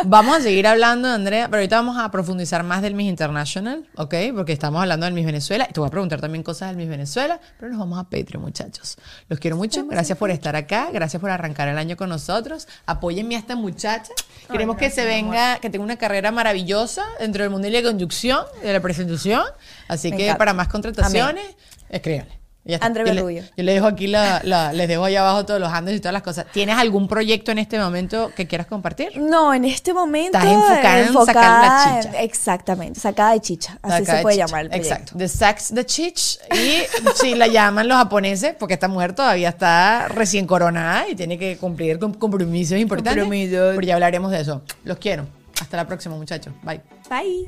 [0.05, 4.15] vamos a seguir hablando, Andrea, pero ahorita vamos a profundizar más del Miss International, ¿ok?
[4.35, 6.89] Porque estamos hablando del Miss Venezuela y te voy a preguntar también cosas del Miss
[6.89, 8.97] Venezuela, pero nos vamos a Patreon, muchachos.
[9.29, 12.67] Los quiero mucho, gracias por estar acá, gracias por arrancar el año con nosotros.
[12.85, 14.11] Apóyenme a esta muchacha.
[14.51, 18.45] Queremos que se venga, que tenga una carrera maravillosa dentro del mundo de la conducción,
[18.61, 19.43] de la presentación.
[19.87, 20.37] Así Me que encanta.
[20.37, 21.45] para más contrataciones,
[21.89, 22.42] escríbanle.
[22.65, 22.87] Ya está.
[22.87, 23.43] André Yo Berrubio.
[23.57, 26.13] yo le dejo aquí la, la- les dejo allá abajo todos los handles y todas
[26.13, 26.45] las cosas.
[26.53, 29.17] ¿Tienes algún proyecto en este momento que quieras compartir?
[29.17, 30.37] No, en este momento.
[30.37, 32.17] Estás enfocada en sacar la chicha.
[32.19, 33.77] en- exactamente, sacada de chicha.
[33.81, 34.45] Así se de puede chicha.
[34.47, 34.93] llamar el proyecto.
[34.93, 35.17] Exacto.
[35.17, 36.39] The Sax the Chich.
[36.53, 36.83] Y
[37.15, 41.57] si la llaman los japoneses, porque esta mujer todavía está recién coronada y tiene que
[41.57, 43.21] cumplir con compromisos importantes.
[43.23, 43.75] Compromisos.
[43.75, 44.61] Pero ya hablaremos de eso.
[44.85, 45.25] Los quiero.
[45.61, 46.53] Hasta la próxima, muchachos.
[46.63, 46.79] Bye.
[47.09, 47.47] Bye.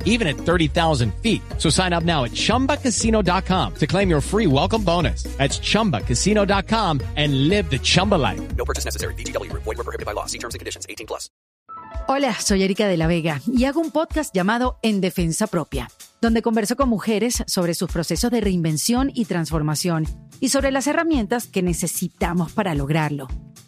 [0.05, 1.41] even at 30,000 feet.
[1.57, 5.23] So sign up now at chumbacasino.com to claim your free welcome bonus.
[5.37, 8.41] That's chumbacasino.com and live the Chumba life.
[8.55, 9.15] No purchase necessary.
[9.15, 9.63] VGW Group.
[9.63, 10.27] Void were prohibited by law.
[10.27, 10.85] See terms and conditions.
[10.87, 11.29] 18 plus.
[12.07, 15.89] Hola, soy Erika de la Vega y hago un podcast llamado En Defensa Propia,
[16.21, 20.05] donde converso con mujeres sobre sus procesos de reinvención y transformación
[20.39, 23.27] y sobre las herramientas que necesitamos para lograrlo.